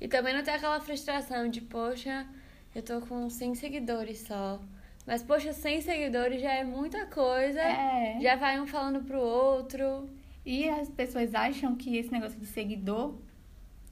E 0.00 0.08
também 0.08 0.34
não 0.34 0.42
tem 0.42 0.54
aquela 0.54 0.80
frustração 0.80 1.48
de, 1.48 1.60
poxa, 1.60 2.26
eu 2.74 2.82
tô 2.82 3.00
com 3.00 3.28
100 3.28 3.54
seguidores 3.56 4.20
só. 4.20 4.60
Mas, 5.06 5.22
poxa, 5.22 5.52
100 5.52 5.80
seguidores 5.80 6.40
já 6.40 6.52
é 6.52 6.64
muita 6.64 7.06
coisa. 7.06 7.60
É. 7.60 8.20
Já 8.20 8.36
vai 8.36 8.60
um 8.60 8.66
falando 8.66 9.04
pro 9.04 9.20
outro. 9.20 10.08
E 10.44 10.68
as 10.68 10.88
pessoas 10.88 11.34
acham 11.34 11.74
que 11.76 11.96
esse 11.96 12.10
negócio 12.10 12.38
de 12.38 12.46
seguidor, 12.46 13.16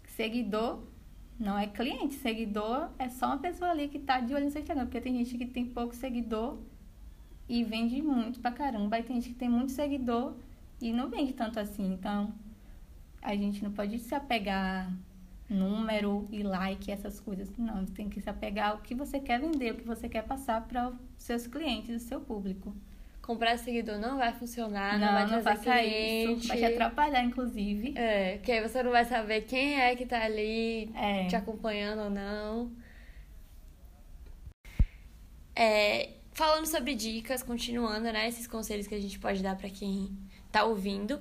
seguidor 0.07 0.83
não 1.39 1.59
é 1.59 1.67
cliente. 1.67 2.15
Seguidor 2.15 2.91
é 2.99 3.09
só 3.09 3.27
uma 3.27 3.39
pessoa 3.39 3.71
ali 3.71 3.89
que 3.89 3.99
tá 3.99 4.21
de 4.21 4.35
olho 4.35 4.45
no 4.45 4.51
seu 4.51 4.61
Instagram. 4.61 4.85
Porque 4.85 5.01
tem 5.01 5.17
gente 5.17 5.37
que 5.37 5.47
tem 5.47 5.67
pouco 5.67 5.95
seguidor 5.95 6.59
e 7.49 7.65
vende 7.65 8.01
muito 8.01 8.39
pra 8.41 8.53
caramba. 8.53 8.99
E 8.99 9.03
tem 9.03 9.21
gente 9.21 9.31
que 9.31 9.39
tem 9.39 9.49
muito 9.49 9.73
seguidor 9.73 10.35
e 10.81 10.93
não 10.93 11.09
vende 11.09 11.33
tanto 11.33 11.61
assim. 11.61 11.93
Então, 11.93 12.33
a 13.23 13.35
gente 13.35 13.63
não 13.63 13.73
pode 13.73 13.99
se 13.99 14.15
apegar 14.15 14.91
número 15.49 16.29
e 16.31 16.43
like, 16.43 16.91
essas 16.91 17.21
coisas. 17.21 17.51
Não, 17.59 17.85
tem 17.85 18.09
que 18.09 18.21
se 18.21 18.31
apegar 18.31 18.71
ao 18.71 18.79
que 18.79 18.95
você 18.95 19.19
quer 19.19 19.41
vender, 19.41 19.73
o 19.73 19.77
que 19.77 19.87
você 19.87 20.09
quer 20.09 20.23
passar 20.23 20.67
para 20.67 20.89
os 20.89 20.97
seus 21.19 21.47
clientes, 21.47 22.03
o 22.03 22.07
seu 22.07 22.21
público. 22.21 22.75
Comprar 23.21 23.59
seguidor 23.59 23.99
não 23.99 24.17
vai 24.17 24.33
funcionar, 24.33 24.99
não, 24.99 25.07
não 25.07 25.13
vai 25.13 25.23
não 25.27 25.43
trazer 25.43 25.61
cliente. 25.61 26.41
Isso, 26.41 26.49
vai 26.49 26.57
te 26.57 26.65
atrapalhar, 26.65 27.23
inclusive. 27.23 27.93
É, 27.97 28.39
que 28.39 28.51
aí 28.51 28.67
você 28.67 28.83
não 28.83 28.91
vai 28.91 29.05
saber 29.05 29.43
quem 29.43 29.79
é 29.81 29.95
que 29.95 30.07
tá 30.07 30.25
ali 30.25 30.91
é. 30.95 31.27
te 31.27 31.37
acompanhando 31.37 32.05
ou 32.05 32.11
não. 32.11 32.73
É, 35.55 36.11
falando 36.33 36.67
sobre 36.67 36.95
dicas, 36.95 37.43
continuando, 37.43 38.11
né? 38.11 38.27
Esses 38.27 38.47
conselhos 38.47 38.87
que 38.87 38.95
a 38.95 39.01
gente 39.01 39.19
pode 39.19 39.43
dar 39.43 39.57
para 39.57 39.69
quem 39.69 40.17
tá 40.51 40.65
ouvindo, 40.65 41.21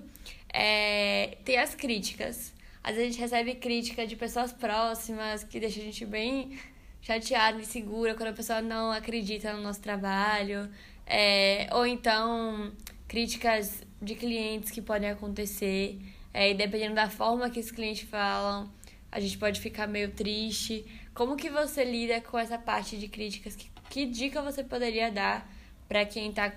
é, 0.54 1.38
tem 1.46 1.58
as 1.58 1.76
críticas. 1.76 2.54
Às 2.84 2.96
vezes 2.96 3.10
a 3.10 3.12
gente 3.12 3.22
recebe 3.22 3.56
crítica 3.56 4.08
de 4.08 4.16
pessoas 4.16 4.52
próximas 4.52 5.44
que 5.44 5.60
deixa 5.60 5.80
a 5.80 5.84
gente 5.84 6.06
bem 6.06 6.58
chateada, 7.02 7.60
insegura, 7.60 8.16
quando 8.16 8.30
a 8.30 8.34
pessoa 8.34 8.62
não 8.62 8.92
acredita 8.92 9.54
no 9.54 9.62
nosso 9.62 9.82
trabalho. 9.82 10.70
É, 11.06 11.68
ou 11.72 11.86
então 11.86 12.72
críticas 13.08 13.84
de 14.02 14.16
clientes 14.16 14.72
que 14.72 14.82
podem 14.82 15.10
acontecer. 15.10 16.00
É, 16.34 16.52
e 16.52 16.54
dependendo 16.54 16.96
da 16.96 17.10
forma 17.10 17.50
que 17.50 17.60
os 17.60 17.72
clientes 17.72 18.08
falam, 18.08 18.72
a 19.12 19.20
gente 19.20 19.38
pode 19.38 19.60
ficar 19.60 19.88
meio 19.88 20.12
triste. 20.12 20.86
Como 21.14 21.36
que 21.36 21.50
você 21.50 21.84
lida 21.84 22.22
com 22.22 22.38
essa 22.38 22.58
parte 22.58 22.98
de 22.98 23.08
críticas? 23.08 23.56
Que, 23.56 23.70
que 23.90 24.06
dica 24.06 24.42
você 24.42 24.64
poderia 24.64 25.12
dar 25.12 25.52
para 25.88 26.06
quem 26.06 26.30
está 26.30 26.54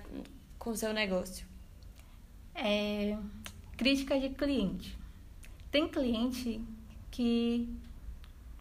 com 0.59 0.69
o 0.69 0.75
seu 0.75 0.93
negócio? 0.93 1.52
É, 2.55 3.17
crítica 3.75 4.19
de 4.19 4.29
cliente. 4.29 4.97
Tem 5.71 5.87
cliente 5.87 6.61
que, 7.09 7.67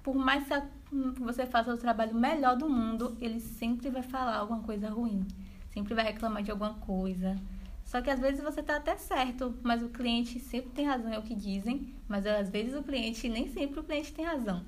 por 0.02 0.14
mais 0.14 0.46
que 0.46 1.20
você 1.20 1.46
faça 1.46 1.74
o 1.74 1.78
trabalho 1.78 2.14
melhor 2.14 2.56
do 2.56 2.68
mundo, 2.68 3.16
ele 3.20 3.40
sempre 3.40 3.90
vai 3.90 4.02
falar 4.02 4.36
alguma 4.36 4.62
coisa 4.62 4.88
ruim. 4.88 5.26
Sempre 5.70 5.94
vai 5.94 6.04
reclamar 6.04 6.42
de 6.42 6.50
alguma 6.50 6.74
coisa. 6.74 7.36
Só 7.84 8.00
que 8.00 8.10
às 8.10 8.20
vezes 8.20 8.42
você 8.42 8.62
tá 8.62 8.76
até 8.76 8.96
certo, 8.96 9.54
mas 9.62 9.82
o 9.82 9.88
cliente 9.88 10.38
sempre 10.38 10.70
tem 10.70 10.86
razão, 10.86 11.12
é 11.12 11.18
o 11.18 11.22
que 11.22 11.34
dizem. 11.34 11.94
Mas 12.08 12.26
às 12.26 12.48
vezes 12.48 12.74
o 12.74 12.82
cliente, 12.82 13.28
nem 13.28 13.48
sempre 13.48 13.80
o 13.80 13.84
cliente 13.84 14.12
tem 14.12 14.24
razão. 14.24 14.64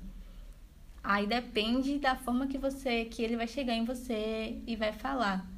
Aí 1.03 1.27
depende 1.27 1.99
da 1.99 2.15
forma 2.15 2.47
que 2.47 2.57
você 2.57 3.05
que 3.05 3.21
ele 3.21 3.37
vai 3.37 3.47
chegar 3.47 3.73
em 3.73 3.85
você 3.85 4.61
e 4.65 4.75
vai 4.75 4.91
falar. 4.91 5.54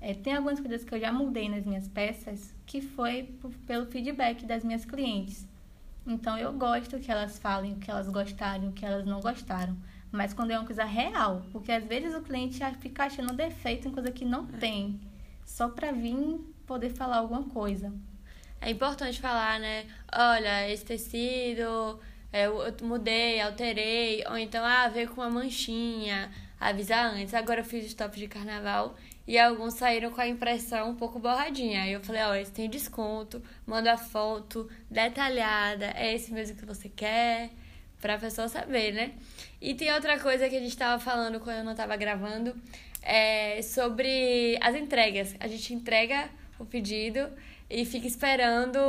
É, 0.00 0.14
tem 0.14 0.34
algumas 0.34 0.58
coisas 0.58 0.82
que 0.82 0.94
eu 0.94 1.00
já 1.00 1.12
mudei 1.12 1.48
nas 1.48 1.64
minhas 1.64 1.86
peças 1.86 2.54
que 2.64 2.80
foi 2.80 3.34
pelo 3.66 3.86
feedback 3.86 4.46
das 4.46 4.64
minhas 4.64 4.84
clientes. 4.84 5.46
Então 6.06 6.38
eu 6.38 6.52
gosto 6.52 6.98
que 6.98 7.10
elas 7.10 7.38
falem 7.38 7.74
o 7.74 7.76
que 7.76 7.90
elas 7.90 8.08
gostaram, 8.08 8.68
o 8.68 8.72
que 8.72 8.86
elas 8.86 9.04
não 9.04 9.20
gostaram. 9.20 9.76
Mas 10.10 10.32
quando 10.32 10.50
é 10.50 10.58
uma 10.58 10.66
coisa 10.66 10.84
real, 10.84 11.42
porque 11.52 11.70
às 11.70 11.84
vezes 11.84 12.14
o 12.14 12.22
cliente 12.22 12.58
fica 12.80 13.04
achando 13.04 13.32
defeito 13.34 13.88
em 13.88 13.92
coisa 13.92 14.10
que 14.10 14.24
não 14.24 14.48
é. 14.54 14.58
tem, 14.58 15.00
só 15.44 15.68
para 15.68 15.92
vir 15.92 16.40
poder 16.66 16.90
falar 16.90 17.18
alguma 17.18 17.44
coisa. 17.44 17.92
É 18.60 18.70
importante 18.70 19.20
falar, 19.20 19.60
né? 19.60 19.86
Olha, 20.12 20.68
esse 20.68 20.84
tecido 20.84 22.00
é, 22.32 22.46
eu 22.46 22.74
mudei, 22.82 23.40
alterei, 23.40 24.24
ou 24.28 24.36
então, 24.36 24.64
ah, 24.64 24.88
veio 24.88 25.08
com 25.08 25.20
uma 25.20 25.30
manchinha, 25.30 26.30
avisar 26.58 27.14
antes. 27.14 27.34
Agora 27.34 27.60
eu 27.60 27.64
fiz 27.64 27.86
os 27.86 27.94
tops 27.94 28.18
de 28.18 28.28
carnaval 28.28 28.96
e 29.30 29.38
alguns 29.38 29.74
saíram 29.74 30.10
com 30.10 30.20
a 30.20 30.26
impressão 30.26 30.90
um 30.90 30.96
pouco 30.96 31.20
borradinha. 31.20 31.84
Aí 31.84 31.92
eu 31.92 32.00
falei, 32.00 32.20
ó, 32.22 32.34
esse 32.34 32.50
tem 32.50 32.68
desconto, 32.68 33.40
manda 33.64 33.92
a 33.92 33.96
foto 33.96 34.68
detalhada, 34.90 35.92
é 35.94 36.12
esse 36.12 36.32
mesmo 36.32 36.56
que 36.56 36.66
você 36.66 36.88
quer, 36.88 37.48
pra 38.00 38.18
pessoa 38.18 38.48
saber, 38.48 38.92
né? 38.92 39.12
E 39.60 39.72
tem 39.72 39.92
outra 39.92 40.18
coisa 40.18 40.48
que 40.48 40.56
a 40.56 40.58
gente 40.58 40.76
tava 40.76 41.00
falando 41.00 41.38
quando 41.38 41.58
eu 41.58 41.64
não 41.64 41.76
tava 41.76 41.94
gravando, 41.96 42.56
é 43.02 43.62
sobre 43.62 44.58
as 44.60 44.74
entregas. 44.74 45.36
A 45.38 45.46
gente 45.46 45.72
entrega 45.74 46.28
o 46.58 46.64
pedido 46.64 47.30
e 47.70 47.84
fica 47.84 48.08
esperando 48.08 48.80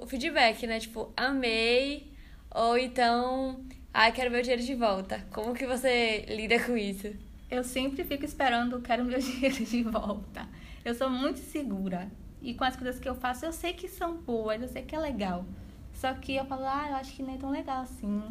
o 0.00 0.06
feedback, 0.06 0.66
né? 0.66 0.80
Tipo, 0.80 1.12
amei, 1.14 2.10
ou 2.50 2.78
então, 2.78 3.62
ai, 3.92 4.08
ah, 4.08 4.12
quero 4.12 4.30
meu 4.30 4.40
dinheiro 4.40 4.62
de 4.62 4.74
volta. 4.74 5.22
Como 5.30 5.52
que 5.52 5.66
você 5.66 6.24
lida 6.30 6.58
com 6.60 6.78
isso? 6.78 7.14
Eu 7.52 7.62
sempre 7.62 8.02
fico 8.02 8.24
esperando, 8.24 8.80
quero 8.80 9.04
meu 9.04 9.20
dinheiro 9.20 9.62
de 9.62 9.82
volta. 9.82 10.48
Eu 10.82 10.94
sou 10.94 11.10
muito 11.10 11.38
segura. 11.38 12.10
E 12.40 12.54
com 12.54 12.64
as 12.64 12.74
coisas 12.74 12.98
que 12.98 13.06
eu 13.06 13.14
faço, 13.14 13.44
eu 13.44 13.52
sei 13.52 13.74
que 13.74 13.88
são 13.88 14.16
boas, 14.16 14.62
eu 14.62 14.68
sei 14.68 14.80
que 14.80 14.96
é 14.96 14.98
legal. 14.98 15.44
Só 15.92 16.14
que 16.14 16.34
eu 16.34 16.46
falo, 16.46 16.64
ah, 16.64 16.86
eu 16.88 16.96
acho 16.96 17.14
que 17.14 17.22
nem 17.22 17.34
é 17.34 17.38
tão 17.38 17.50
legal 17.50 17.82
assim, 17.82 18.22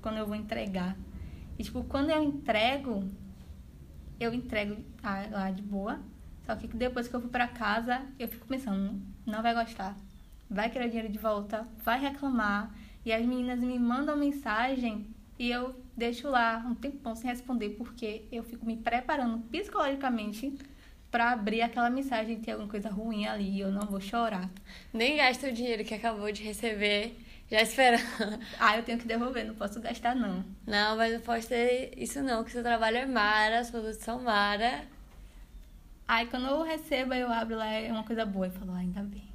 quando 0.00 0.18
eu 0.18 0.26
vou 0.28 0.36
entregar. 0.36 0.96
E, 1.58 1.64
tipo, 1.64 1.82
quando 1.82 2.10
eu 2.10 2.22
entrego, 2.22 3.02
eu 4.20 4.32
entrego 4.32 4.80
lá 5.02 5.50
de 5.50 5.60
boa. 5.60 5.98
Só 6.46 6.54
que 6.54 6.68
depois 6.68 7.08
que 7.08 7.16
eu 7.16 7.20
fui 7.20 7.30
pra 7.30 7.48
casa, 7.48 8.00
eu 8.16 8.28
fico 8.28 8.46
pensando, 8.46 9.02
não 9.26 9.42
vai 9.42 9.54
gostar. 9.54 9.96
Vai 10.48 10.70
querer 10.70 10.86
dinheiro 10.86 11.08
de 11.08 11.18
volta, 11.18 11.66
vai 11.84 11.98
reclamar. 11.98 12.72
E 13.04 13.12
as 13.12 13.26
meninas 13.26 13.58
me 13.58 13.76
mandam 13.76 14.16
mensagem 14.16 15.08
e 15.36 15.50
eu 15.50 15.74
deixo 15.98 16.28
lá 16.28 16.64
um 16.64 16.74
tempão 16.74 17.14
sem 17.14 17.28
responder, 17.28 17.70
porque 17.70 18.24
eu 18.30 18.44
fico 18.44 18.64
me 18.64 18.76
preparando 18.76 19.38
psicologicamente 19.48 20.56
para 21.10 21.32
abrir 21.32 21.62
aquela 21.62 21.90
mensagem 21.90 22.36
e 22.36 22.40
ter 22.40 22.52
alguma 22.52 22.70
coisa 22.70 22.88
ruim 22.88 23.26
ali 23.26 23.60
eu 23.60 23.72
não 23.72 23.86
vou 23.86 24.00
chorar. 24.00 24.48
Nem 24.92 25.16
gasta 25.16 25.48
o 25.48 25.52
dinheiro 25.52 25.84
que 25.84 25.94
acabou 25.94 26.30
de 26.30 26.42
receber, 26.42 27.16
já 27.50 27.60
esperando. 27.60 28.02
Ah, 28.60 28.76
eu 28.76 28.82
tenho 28.82 28.98
que 28.98 29.06
devolver, 29.06 29.44
não 29.44 29.54
posso 29.54 29.80
gastar 29.80 30.14
não. 30.14 30.44
Não, 30.66 30.96
mas 30.96 31.12
não 31.14 31.20
pode 31.20 31.46
ter 31.46 31.92
isso 31.96 32.22
não, 32.22 32.44
que 32.44 32.52
seu 32.52 32.62
trabalho 32.62 32.98
é 32.98 33.06
mara, 33.06 33.58
as 33.58 33.70
produtos 33.70 33.98
são 33.98 34.22
mara. 34.22 34.84
Aí 36.06 36.26
quando 36.26 36.46
eu 36.46 36.62
recebo, 36.62 37.12
eu 37.12 37.30
abro 37.30 37.56
lá, 37.56 37.66
é 37.66 37.90
uma 37.90 38.04
coisa 38.04 38.24
boa. 38.24 38.46
Eu 38.46 38.52
falo, 38.52 38.72
ah, 38.72 38.78
ainda 38.78 39.02
bem. 39.02 39.28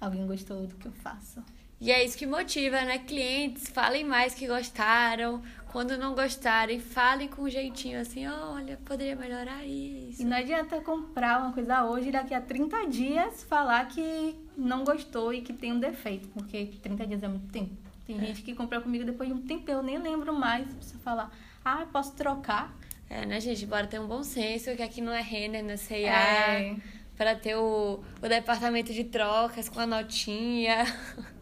Alguém 0.00 0.26
gostou 0.26 0.66
do 0.66 0.74
que 0.76 0.86
eu 0.86 0.92
faço. 0.92 1.42
E 1.80 1.92
é 1.92 2.04
isso 2.04 2.18
que 2.18 2.26
motiva, 2.26 2.80
né? 2.82 2.98
Clientes, 2.98 3.68
falem 3.68 4.04
mais 4.04 4.34
que 4.34 4.46
gostaram. 4.46 5.42
Quando 5.70 5.98
não 5.98 6.14
gostarem, 6.14 6.80
falem 6.80 7.28
com 7.28 7.42
um 7.42 7.48
jeitinho 7.48 8.00
assim, 8.00 8.26
olha, 8.26 8.78
poderia 8.84 9.14
melhorar 9.14 9.64
isso. 9.64 10.22
E 10.22 10.24
não 10.24 10.36
adianta 10.36 10.80
comprar 10.80 11.40
uma 11.40 11.52
coisa 11.52 11.84
hoje 11.84 12.08
e 12.08 12.12
daqui 12.12 12.32
a 12.32 12.40
30 12.40 12.86
dias 12.86 13.44
falar 13.44 13.86
que 13.86 14.34
não 14.56 14.82
gostou 14.82 15.32
e 15.32 15.42
que 15.42 15.52
tem 15.52 15.72
um 15.72 15.78
defeito, 15.78 16.26
porque 16.28 16.70
30 16.82 17.06
dias 17.06 17.22
é 17.22 17.28
muito 17.28 17.52
tempo. 17.52 17.76
Tem 18.06 18.16
é. 18.16 18.20
gente 18.20 18.42
que 18.42 18.54
compra 18.54 18.80
comigo 18.80 19.04
depois 19.04 19.28
de 19.28 19.34
um 19.34 19.42
tempo, 19.42 19.70
eu 19.70 19.82
nem 19.82 19.98
lembro 19.98 20.34
mais. 20.34 20.66
Precisa 20.72 20.98
falar, 21.00 21.30
ah, 21.62 21.86
posso 21.92 22.14
trocar? 22.14 22.74
É, 23.10 23.26
né, 23.26 23.38
gente? 23.38 23.66
Bora 23.66 23.86
ter 23.86 24.00
um 24.00 24.06
bom 24.06 24.22
senso, 24.22 24.74
que 24.74 24.82
aqui 24.82 25.02
não 25.02 25.12
é 25.12 25.20
Renner, 25.20 25.62
não 25.62 25.72
é 25.72 25.76
C&A. 25.76 26.08
É. 26.08 26.76
Para 27.14 27.34
ter 27.34 27.56
o, 27.56 28.02
o 28.22 28.28
departamento 28.28 28.92
de 28.92 29.04
trocas 29.04 29.68
com 29.68 29.80
a 29.80 29.86
notinha. 29.86 30.86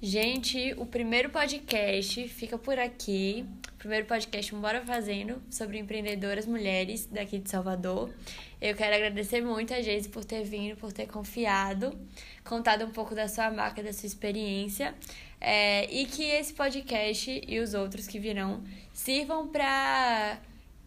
Gente, 0.00 0.74
o 0.76 0.84
primeiro 0.84 1.30
podcast 1.30 2.28
fica 2.28 2.58
por 2.58 2.78
aqui. 2.78 3.46
Primeiro 3.78 4.04
podcast 4.04 4.54
Bora 4.54 4.82
Fazendo 4.84 5.42
sobre 5.50 5.78
empreendedoras 5.78 6.44
mulheres 6.44 7.06
daqui 7.06 7.38
de 7.38 7.48
Salvador. 7.48 8.12
Eu 8.60 8.76
quero 8.76 8.94
agradecer 8.94 9.40
muito 9.40 9.72
a 9.72 9.80
Geise 9.80 10.10
por 10.10 10.22
ter 10.22 10.44
vindo, 10.44 10.76
por 10.76 10.92
ter 10.92 11.06
confiado, 11.06 11.98
contado 12.44 12.84
um 12.84 12.90
pouco 12.90 13.14
da 13.14 13.26
sua 13.26 13.50
marca, 13.50 13.82
da 13.82 13.90
sua 13.90 14.06
experiência. 14.06 14.94
É, 15.40 15.90
e 15.90 16.04
que 16.04 16.24
esse 16.24 16.52
podcast 16.52 17.42
e 17.48 17.58
os 17.58 17.72
outros 17.72 18.06
que 18.06 18.18
virão 18.18 18.62
sirvam 18.92 19.48
para 19.48 20.38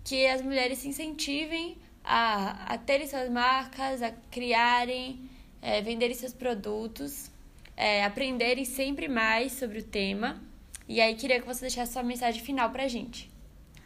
que 0.04 0.28
as 0.28 0.44
mulheres 0.44 0.78
se 0.78 0.88
incentivem 0.88 1.78
a, 2.04 2.76
a 2.76 2.78
terem 2.78 3.08
suas 3.08 3.28
marcas, 3.32 4.04
a 4.04 4.12
criarem, 4.30 5.28
é, 5.64 5.82
venderem 5.82 6.16
seus 6.16 6.32
produtos 6.32 7.29
é, 7.80 8.04
aprenderem 8.04 8.66
sempre 8.66 9.08
mais 9.08 9.54
sobre 9.54 9.80
o 9.80 9.84
tema. 9.84 10.38
E 10.86 11.00
aí 11.00 11.16
queria 11.16 11.40
que 11.40 11.48
você 11.48 11.62
deixasse 11.62 11.94
sua 11.94 12.04
mensagem 12.04 12.44
final 12.44 12.70
pra 12.72 12.90
gente. 12.90 13.32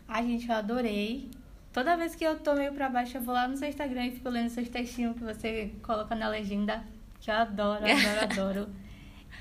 Ai, 0.07 0.25
gente, 0.25 0.49
eu 0.49 0.55
adorei. 0.55 1.29
Toda 1.71 1.95
vez 1.95 2.15
que 2.15 2.23
eu 2.23 2.39
tô 2.39 2.55
meio 2.55 2.73
pra 2.73 2.89
baixo, 2.89 3.15
eu 3.15 3.21
vou 3.21 3.35
lá 3.35 3.47
no 3.47 3.55
seu 3.55 3.69
Instagram 3.69 4.07
e 4.07 4.11
fico 4.11 4.29
lendo 4.29 4.49
seus 4.49 4.67
textinhos 4.67 5.15
que 5.15 5.23
você 5.23 5.71
coloca 5.83 6.15
na 6.15 6.27
legenda. 6.27 6.83
Que 7.19 7.29
eu 7.29 7.35
adoro, 7.35 7.85
adoro, 7.85 8.19
adoro. 8.41 8.69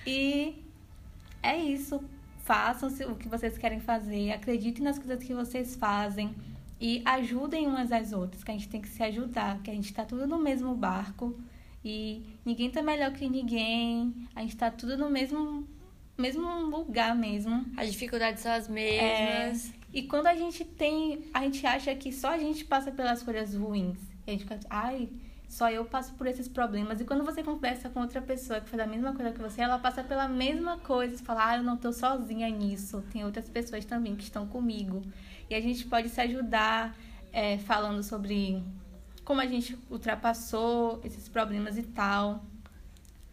E 0.07 0.63
é 1.43 1.57
isso. 1.57 2.05
Façam 2.45 2.91
o 3.11 3.17
que 3.17 3.29
vocês 3.29 3.57
querem 3.57 3.81
fazer. 3.81 4.33
Acreditem 4.33 4.85
nas 4.85 4.99
coisas 4.99 5.25
que 5.25 5.33
vocês 5.33 5.77
fazem. 5.77 6.35
E 6.79 7.01
ajudem 7.07 7.67
umas 7.67 7.91
às 7.91 8.13
outras, 8.13 8.45
que 8.45 8.51
a 8.51 8.55
gente 8.55 8.69
tem 8.69 8.83
que 8.83 8.89
se 8.89 9.03
ajudar, 9.03 9.63
que 9.63 9.71
a 9.71 9.75
gente 9.75 9.95
tá 9.95 10.05
tudo 10.05 10.27
no 10.27 10.39
mesmo 10.39 10.75
barco. 10.75 11.39
E 11.85 12.23
ninguém 12.45 12.71
tá 12.71 12.83
melhor 12.83 13.13
que 13.13 13.29
ninguém. 13.29 14.15
A 14.35 14.43
gente 14.43 14.57
tá 14.57 14.71
tudo 14.71 14.97
no 14.97 15.11
mesmo, 15.11 15.67
mesmo 16.17 16.47
lugar 16.67 17.15
mesmo. 17.15 17.65
As 17.77 17.91
dificuldades 17.91 18.43
são 18.43 18.53
as 18.53 18.69
mesmas. 18.69 19.71
É, 19.71 19.75
e 19.93 20.03
quando 20.03 20.27
a 20.29 20.35
gente 20.35 20.65
tem. 20.65 21.25
A 21.35 21.41
gente 21.41 21.67
acha 21.67 21.95
que 21.95 22.13
só 22.13 22.31
a 22.31 22.39
gente 22.39 22.65
passa 22.65 22.91
pelas 22.93 23.23
coisas 23.23 23.55
ruins. 23.55 23.99
E 24.27 24.31
a 24.31 24.33
gente 24.33 24.45
fica, 24.45 24.61
ai, 24.71 25.09
só 25.49 25.69
eu 25.69 25.85
passo 25.85 26.15
por 26.15 26.27
esses 26.27 26.49
problemas. 26.49 27.01
E 27.01 27.05
quando 27.05 27.25
você 27.25 27.43
conversa 27.43 27.91
com 27.91 28.01
outra 28.01 28.23
pessoa 28.23 28.61
que 28.61 28.71
faz 28.71 28.81
a 28.83 28.87
mesma 28.87 29.13
coisa 29.13 29.33
que 29.33 29.41
você, 29.41 29.61
ela 29.61 29.79
passa 29.79 30.05
pela 30.05 30.29
mesma 30.29 30.79
coisa. 30.79 31.17
Você 31.17 31.25
fala, 31.25 31.49
ah, 31.49 31.57
eu 31.57 31.63
não 31.63 31.77
tô 31.77 31.93
sozinha 31.93 32.49
nisso. 32.49 33.03
Tem 33.13 33.25
outras 33.25 33.51
pessoas 33.51 33.85
também 33.85 34.15
que 34.15 34.23
estão 34.23 34.47
comigo. 34.47 35.03
E 35.51 35.55
a 35.55 35.61
gente 35.61 35.85
pode 35.87 36.09
se 36.09 36.21
ajudar 36.21 36.97
é, 37.33 37.59
falando 37.59 38.03
sobre 38.03 38.63
como 39.25 39.41
a 39.41 39.47
gente 39.47 39.79
ultrapassou 39.91 41.01
esses 41.05 41.29
problemas 41.29 41.77
e 41.79 41.83
tal. 41.83 42.45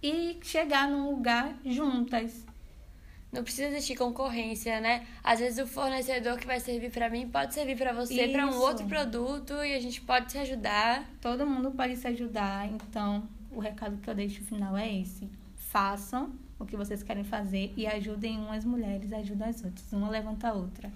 E 0.01 0.37
chegar 0.41 0.87
num 0.87 1.09
lugar 1.09 1.57
juntas. 1.65 2.45
Não 3.31 3.43
precisa 3.43 3.67
existir 3.67 3.95
concorrência, 3.95 4.79
né? 4.79 5.05
Às 5.23 5.39
vezes 5.39 5.59
o 5.59 5.67
fornecedor 5.67 6.37
que 6.37 6.47
vai 6.47 6.59
servir 6.59 6.89
para 6.89 7.09
mim 7.09 7.29
pode 7.29 7.53
servir 7.53 7.77
para 7.77 7.93
você 7.93 8.27
para 8.27 8.47
um 8.47 8.57
outro 8.59 8.87
produto 8.87 9.53
e 9.63 9.75
a 9.75 9.79
gente 9.79 10.01
pode 10.01 10.31
se 10.31 10.39
ajudar. 10.39 11.07
Todo 11.21 11.45
mundo 11.45 11.69
pode 11.71 11.95
se 11.95 12.07
ajudar. 12.07 12.67
Então, 12.67 13.29
o 13.51 13.59
recado 13.59 13.97
que 13.97 14.09
eu 14.09 14.15
deixo 14.15 14.43
final 14.43 14.75
é 14.75 14.91
esse: 15.01 15.29
façam 15.55 16.33
o 16.57 16.65
que 16.65 16.75
vocês 16.75 17.03
querem 17.03 17.23
fazer 17.23 17.71
e 17.77 17.85
ajudem 17.85 18.39
umas 18.39 18.65
mulheres, 18.65 19.13
ajudem 19.13 19.47
as 19.47 19.63
outras. 19.63 19.93
Uma 19.93 20.09
levanta 20.09 20.49
a 20.49 20.53
outra. 20.53 20.91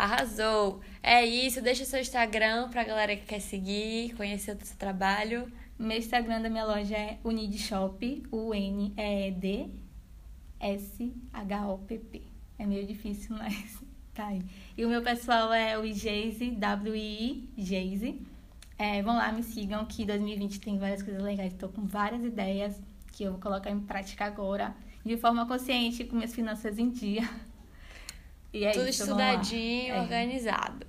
Arrasou! 0.00 0.80
É 1.02 1.22
isso, 1.26 1.60
deixa 1.60 1.84
seu 1.84 2.00
Instagram 2.00 2.70
pra 2.70 2.84
galera 2.84 3.14
que 3.14 3.26
quer 3.26 3.38
seguir, 3.38 4.14
conhecer 4.16 4.56
o 4.56 4.64
seu 4.64 4.78
trabalho. 4.78 5.52
Meu 5.78 5.98
Instagram 5.98 6.40
da 6.40 6.48
minha 6.48 6.64
loja 6.64 6.96
é 6.96 7.18
Unidshop, 7.22 8.22
U-N-E-D 8.32 9.68
S-H-O-P-P. 10.58 12.22
É 12.58 12.64
meio 12.64 12.86
difícil, 12.86 13.36
mas 13.36 13.78
tá 14.14 14.28
aí. 14.28 14.42
E 14.74 14.86
o 14.86 14.88
meu 14.88 15.02
pessoal 15.02 15.52
é 15.52 15.78
o 15.78 15.84
Geise, 15.92 16.50
W-I, 16.50 17.50
Geise. 17.58 18.22
É, 18.78 19.02
vão 19.02 19.16
lá, 19.16 19.30
me 19.30 19.42
sigam, 19.42 19.84
que 19.84 20.06
2020 20.06 20.60
tem 20.60 20.78
várias 20.78 21.02
coisas 21.02 21.22
legais. 21.22 21.52
Estou 21.52 21.68
com 21.68 21.84
várias 21.86 22.24
ideias 22.24 22.80
que 23.12 23.24
eu 23.24 23.32
vou 23.32 23.40
colocar 23.40 23.70
em 23.70 23.80
prática 23.80 24.24
agora, 24.24 24.74
de 25.04 25.18
forma 25.18 25.46
consciente, 25.46 26.04
com 26.04 26.16
minhas 26.16 26.34
finanças 26.34 26.78
em 26.78 26.88
dia. 26.88 27.28
E 28.52 28.64
é 28.64 28.72
Tudo 28.72 28.88
isso, 28.88 29.02
estudadinho, 29.02 29.94
é. 29.94 30.00
organizado. 30.00 30.86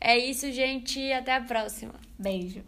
É 0.00 0.16
isso, 0.16 0.50
gente. 0.52 1.12
Até 1.12 1.36
a 1.36 1.40
próxima. 1.40 1.94
Beijo. 2.18 2.62